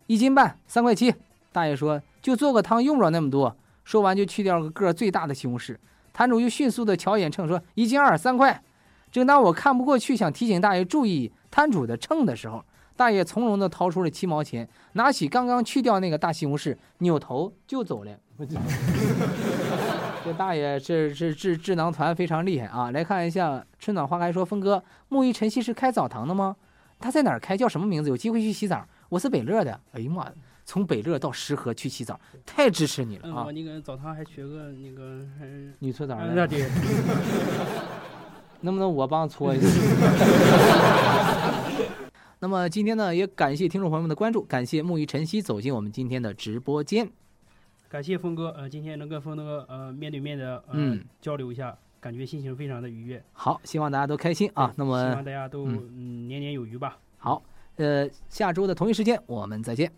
[0.06, 1.14] 一斤半，三块七。
[1.54, 5.76] 大爷说：“就做个汤，用不了那么多。”说完就去掉个个最大的西红柿。
[6.12, 8.60] 摊主又迅速的瞧一眼秤，说：“一斤二，三块。”
[9.12, 12.64] 正当我看不过去，想提醒大爷注意摊主的秤的时候，
[12.96, 18.10] 大爷从容的掏出了七毛钱，拿起刚刚去掉那个大西红柿，扭头就走了。
[20.24, 22.90] 这大爷这这智智囊团非常厉害啊！
[22.90, 26.56] 来看一下春暖花开说，峰哥，木鱼晨曦是开澡堂的吗？
[26.98, 27.56] 他在哪开？
[27.56, 28.08] 叫什么名字？
[28.08, 28.84] 有机会去洗澡。
[29.10, 29.78] 我是北乐的。
[29.92, 30.26] 哎呀妈！
[30.64, 33.44] 从北乐到石河去洗澡，太支持你了啊！
[33.44, 35.20] 我那个澡堂还缺个那个
[35.78, 36.32] 女搓澡的。
[36.34, 36.68] 那对。
[38.62, 39.68] 能不能我帮搓一下？
[42.40, 47.06] 那么今天呢，也感谢听众朋友们的关注，感谢木鱼晨曦走进我们今天的直播间。
[47.90, 53.22] 感谢峰哥，呃，今天能跟峰哥呃面对面的嗯交流一下，感觉心情非常的愉悦。
[53.34, 54.72] 好，希望大家都开心啊。
[54.76, 56.96] 那么希望大家都嗯年年有余吧。
[57.18, 57.42] 好，
[57.76, 59.92] 呃，下周的同一时间我们再见。